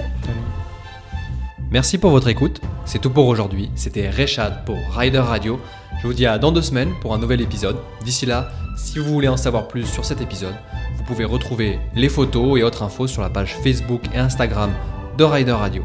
Merci 1.71 1.97
pour 1.97 2.11
votre 2.11 2.27
écoute. 2.27 2.61
C'est 2.85 2.99
tout 2.99 3.09
pour 3.09 3.27
aujourd'hui. 3.27 3.71
C'était 3.75 4.09
Richard 4.09 4.63
pour 4.63 4.77
Rider 4.95 5.19
Radio. 5.19 5.59
Je 6.01 6.07
vous 6.07 6.13
dis 6.13 6.25
à 6.25 6.37
dans 6.37 6.51
deux 6.51 6.61
semaines 6.61 6.93
pour 7.01 7.13
un 7.13 7.17
nouvel 7.17 7.41
épisode. 7.41 7.77
D'ici 8.05 8.25
là, 8.25 8.51
si 8.77 8.99
vous 8.99 9.11
voulez 9.11 9.27
en 9.27 9.37
savoir 9.37 9.67
plus 9.67 9.85
sur 9.85 10.05
cet 10.05 10.21
épisode, 10.21 10.55
vous 10.95 11.03
pouvez 11.03 11.25
retrouver 11.25 11.79
les 11.95 12.09
photos 12.09 12.59
et 12.59 12.63
autres 12.63 12.83
infos 12.83 13.07
sur 13.07 13.21
la 13.21 13.29
page 13.29 13.55
Facebook 13.63 14.03
et 14.13 14.19
Instagram 14.19 14.71
de 15.17 15.23
Rider 15.23 15.51
Radio. 15.51 15.83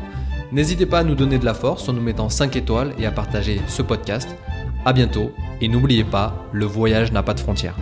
N'hésitez 0.53 0.85
pas 0.85 0.99
à 0.99 1.05
nous 1.05 1.15
donner 1.15 1.39
de 1.39 1.47
la 1.47 1.55
force 1.55 1.89
en 1.89 1.95
nous 1.95 2.03
mettant 2.03 2.29
5 2.29 2.55
étoiles 2.57 2.93
et 2.99 3.07
à 3.07 3.11
partager 3.11 3.61
ce 3.69 3.81
podcast. 3.81 4.29
A 4.85 4.93
bientôt 4.93 5.33
et 5.61 5.69
n'oubliez 5.69 6.03
pas, 6.03 6.35
le 6.53 6.65
voyage 6.65 7.13
n'a 7.13 7.23
pas 7.23 7.35
de 7.35 7.41
frontières. 7.41 7.77